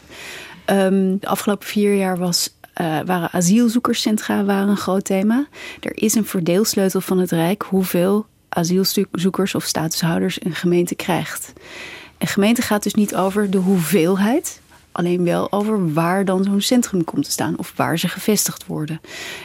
[0.65, 2.49] Um, de afgelopen vier jaar was,
[2.81, 5.47] uh, waren asielzoekerscentra waren een groot thema.
[5.79, 11.53] Er is een verdeelsleutel van het Rijk hoeveel asielzoekers of statushouders een gemeente krijgt.
[12.17, 14.61] Een gemeente gaat dus niet over de hoeveelheid,
[14.93, 19.01] alleen wel over waar dan zo'n centrum komt te staan of waar ze gevestigd worden.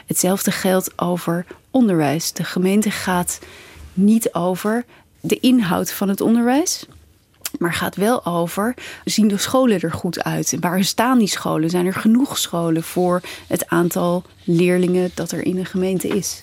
[0.07, 2.33] Hetzelfde geldt over onderwijs.
[2.33, 3.39] De gemeente gaat
[3.95, 4.85] niet over
[5.21, 6.87] de inhoud van het onderwijs.
[7.59, 8.75] Maar gaat wel over,
[9.05, 10.57] zien de scholen er goed uit?
[10.61, 11.71] Waar staan die scholen?
[11.71, 16.43] Zijn er genoeg scholen voor het aantal leerlingen dat er in een gemeente is?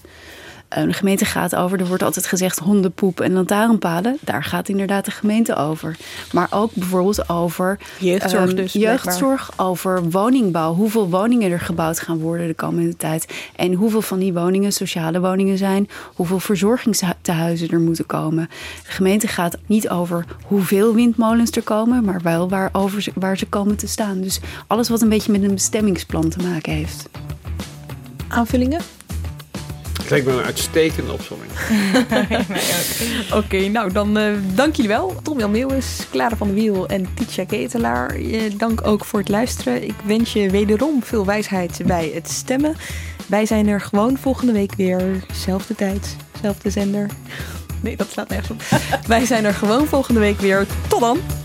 [0.69, 4.17] De gemeente gaat over, er wordt altijd gezegd hondenpoep en lantaarnpalen.
[4.21, 5.97] Daar gaat inderdaad de gemeente over.
[6.31, 10.73] Maar ook bijvoorbeeld over jeugdzorg, um, dus, jeugdzorg over woningbouw.
[10.73, 13.33] Hoeveel woningen er gebouwd gaan worden de komende tijd.
[13.55, 15.89] En hoeveel van die woningen sociale woningen zijn.
[16.15, 18.49] Hoeveel verzorgingstehuizen er moeten komen.
[18.85, 23.45] De gemeente gaat niet over hoeveel windmolens er komen, maar wel waar, over, waar ze
[23.45, 24.21] komen te staan.
[24.21, 27.09] Dus alles wat een beetje met een bestemmingsplan te maken heeft.
[28.27, 28.94] Aanvullingen?
[30.05, 31.51] Het lijkt me een uitstekende opzomming.
[33.43, 35.15] Oké, nou dan uh, dank jullie wel.
[35.23, 38.17] Tom Jan Meeuwis, Clara van der Wiel en Titia Ketelaar.
[38.17, 39.83] Uh, dank ook voor het luisteren.
[39.83, 42.75] Ik wens je wederom veel wijsheid bij het stemmen.
[43.27, 45.23] Wij zijn er gewoon volgende week weer.
[45.33, 47.09] Zelfde tijd, zelfde zender.
[47.81, 48.61] Nee, dat slaat nergens op.
[49.07, 50.65] Wij zijn er gewoon volgende week weer.
[50.87, 51.44] Tot dan!